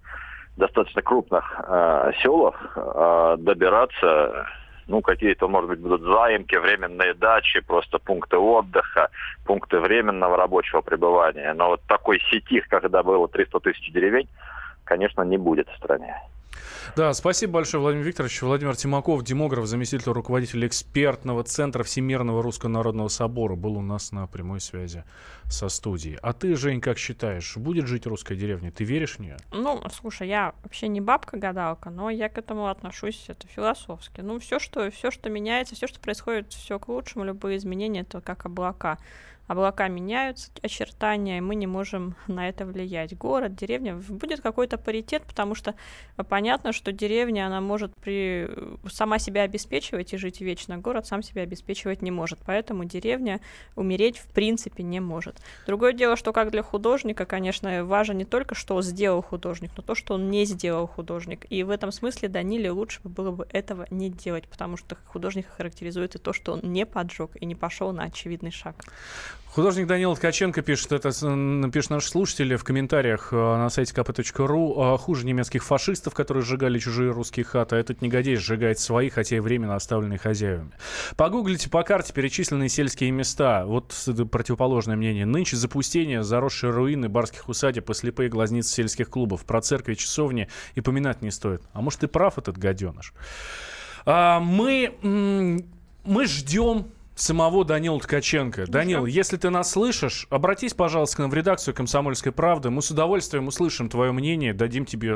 достаточно 0.56 1.00
крупных 1.00 1.60
э, 1.66 2.12
селах, 2.22 2.72
э, 2.76 3.36
добираться 3.38 4.46
ну, 4.86 5.00
какие-то, 5.02 5.48
может 5.48 5.70
быть, 5.70 5.80
будут 5.80 6.02
заимки, 6.02 6.56
временные 6.56 7.14
дачи, 7.14 7.60
просто 7.60 7.98
пункты 7.98 8.36
отдыха, 8.36 9.10
пункты 9.46 9.78
временного 9.78 10.36
рабочего 10.36 10.80
пребывания. 10.80 11.52
Но 11.54 11.68
вот 11.68 11.82
такой 11.86 12.20
сети, 12.30 12.60
когда 12.68 13.02
было 13.02 13.28
300 13.28 13.60
тысяч 13.60 13.92
деревень, 13.92 14.28
конечно, 14.84 15.22
не 15.22 15.38
будет 15.38 15.68
в 15.68 15.76
стране. 15.76 16.16
Да, 16.96 17.12
спасибо 17.14 17.54
большое, 17.54 17.80
Владимир 17.80 18.06
Викторович. 18.06 18.42
Владимир 18.42 18.76
Тимаков, 18.76 19.22
демограф, 19.22 19.66
заместитель 19.66 20.10
руководителя 20.12 20.66
экспертного 20.66 21.44
центра 21.44 21.82
Всемирного 21.82 22.42
Русского 22.42 22.70
Народного 22.70 23.08
Собора, 23.08 23.54
был 23.54 23.76
у 23.76 23.82
нас 23.82 24.12
на 24.12 24.26
прямой 24.26 24.60
связи 24.60 25.04
со 25.48 25.68
студией. 25.68 26.18
А 26.22 26.32
ты, 26.32 26.54
Жень, 26.56 26.80
как 26.80 26.98
считаешь, 26.98 27.56
будет 27.56 27.86
жить 27.86 28.06
русская 28.06 28.36
деревня? 28.36 28.70
Ты 28.70 28.84
веришь 28.84 29.16
в 29.16 29.18
нее? 29.20 29.36
Ну, 29.52 29.82
слушай, 29.92 30.28
я 30.28 30.54
вообще 30.62 30.88
не 30.88 31.00
бабка-гадалка, 31.00 31.90
но 31.90 32.10
я 32.10 32.28
к 32.28 32.38
этому 32.38 32.68
отношусь 32.68 33.24
это 33.28 33.46
философски. 33.48 34.20
Ну, 34.20 34.38
все, 34.38 34.58
что, 34.58 34.90
все, 34.90 35.10
что 35.10 35.28
меняется, 35.28 35.74
все, 35.74 35.86
что 35.86 36.00
происходит, 36.00 36.52
все 36.52 36.78
к 36.78 36.88
лучшему, 36.88 37.24
любые 37.24 37.56
изменения, 37.56 38.00
это 38.00 38.20
как 38.20 38.46
облака 38.46 38.98
облака 39.50 39.88
меняются, 39.88 40.52
очертания, 40.62 41.38
и 41.38 41.40
мы 41.40 41.56
не 41.56 41.66
можем 41.66 42.14
на 42.28 42.48
это 42.48 42.64
влиять. 42.64 43.18
Город, 43.18 43.56
деревня, 43.56 43.96
будет 43.96 44.40
какой-то 44.40 44.78
паритет, 44.78 45.24
потому 45.26 45.56
что 45.56 45.74
понятно, 46.28 46.72
что 46.72 46.92
деревня, 46.92 47.48
она 47.48 47.60
может 47.60 47.92
при... 47.96 48.48
сама 48.88 49.18
себя 49.18 49.42
обеспечивать 49.42 50.12
и 50.12 50.18
жить 50.18 50.40
вечно, 50.40 50.78
город 50.78 51.06
сам 51.08 51.24
себя 51.24 51.42
обеспечивать 51.42 52.00
не 52.00 52.12
может, 52.12 52.38
поэтому 52.46 52.84
деревня 52.84 53.40
умереть 53.74 54.18
в 54.18 54.28
принципе 54.28 54.84
не 54.84 55.00
может. 55.00 55.40
Другое 55.66 55.94
дело, 55.94 56.14
что 56.14 56.32
как 56.32 56.52
для 56.52 56.62
художника, 56.62 57.26
конечно, 57.26 57.84
важно 57.84 58.12
не 58.12 58.24
только, 58.24 58.54
что 58.54 58.80
сделал 58.82 59.20
художник, 59.20 59.72
но 59.76 59.82
то, 59.82 59.96
что 59.96 60.14
он 60.14 60.30
не 60.30 60.44
сделал 60.44 60.86
художник. 60.86 61.46
И 61.50 61.64
в 61.64 61.70
этом 61.70 61.90
смысле 61.90 62.28
Даниле 62.28 62.70
лучше 62.70 63.00
было 63.02 63.32
бы 63.32 63.48
этого 63.52 63.88
не 63.90 64.10
делать, 64.10 64.46
потому 64.46 64.76
что 64.76 64.96
художник 65.06 65.48
характеризует 65.48 66.14
и 66.14 66.18
то, 66.18 66.32
что 66.32 66.52
он 66.52 66.60
не 66.62 66.86
поджег 66.86 67.30
и 67.34 67.46
не 67.46 67.56
пошел 67.56 67.92
на 67.92 68.04
очевидный 68.04 68.52
шаг. 68.52 68.84
Художник 69.52 69.88
Данил 69.88 70.14
Ткаченко 70.14 70.62
пишет, 70.62 70.92
это 70.92 71.10
пишет 71.72 71.90
наши 71.90 72.08
слушатели 72.08 72.54
в 72.54 72.62
комментариях 72.62 73.32
э, 73.32 73.36
на 73.36 73.68
сайте 73.68 73.92
kp.ru. 73.92 74.96
Хуже 74.96 75.26
немецких 75.26 75.64
фашистов, 75.64 76.14
которые 76.14 76.44
сжигали 76.44 76.78
чужие 76.78 77.10
русские 77.10 77.44
хаты. 77.44 77.74
А 77.74 77.78
этот 77.80 78.00
негодяй 78.00 78.36
сжигает 78.36 78.78
свои, 78.78 79.08
хотя 79.08 79.36
и 79.36 79.40
временно 79.40 79.74
оставленные 79.74 80.20
хозяевами. 80.20 80.70
Погуглите 81.16 81.68
по 81.68 81.82
карте 81.82 82.12
перечисленные 82.12 82.68
сельские 82.68 83.10
места. 83.10 83.64
Вот 83.66 83.92
противоположное 84.30 84.94
мнение. 84.94 85.26
Нынче 85.26 85.56
запустение, 85.56 86.22
заросшие 86.22 86.70
руины 86.70 87.08
барских 87.08 87.48
усадеб 87.48 87.90
и 87.90 87.94
слепые 87.94 88.28
глазницы 88.28 88.72
сельских 88.72 89.10
клубов. 89.10 89.44
Про 89.44 89.62
церкви, 89.62 89.94
часовни 89.94 90.48
и 90.76 90.80
поминать 90.80 91.22
не 91.22 91.32
стоит. 91.32 91.62
А 91.72 91.80
может 91.80 92.04
и 92.04 92.06
прав 92.06 92.38
этот 92.38 92.56
гаденыш. 92.56 93.12
А, 94.06 94.38
мы, 94.38 94.94
мы 96.04 96.26
ждем 96.26 96.86
самого 97.20 97.64
Данила 97.64 98.00
Ткаченко. 98.00 98.66
Данил, 98.66 99.06
если 99.06 99.36
ты 99.36 99.50
нас 99.50 99.70
слышишь, 99.70 100.26
обратись, 100.30 100.74
пожалуйста, 100.74 101.16
к 101.16 101.18
нам 101.20 101.30
в 101.30 101.34
редакцию 101.34 101.74
«Комсомольской 101.74 102.32
правды». 102.32 102.70
Мы 102.70 102.82
с 102.82 102.90
удовольствием 102.90 103.46
услышим 103.48 103.88
твое 103.88 104.12
мнение, 104.12 104.54
дадим 104.54 104.84
тебе 104.84 105.10
э, 105.10 105.12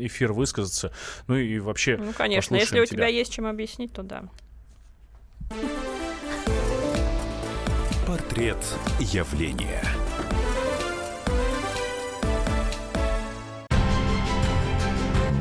эфир 0.00 0.32
высказаться. 0.32 0.92
Ну 1.26 1.36
и 1.36 1.58
вообще 1.58 1.96
Ну, 1.96 2.12
конечно, 2.12 2.54
если 2.54 2.80
у 2.80 2.86
тебя. 2.86 2.96
тебя 2.96 3.06
есть 3.08 3.32
чем 3.32 3.46
объяснить, 3.46 3.92
то 3.92 4.02
да. 4.02 4.24
Портрет 8.06 8.58
явления. 9.00 9.82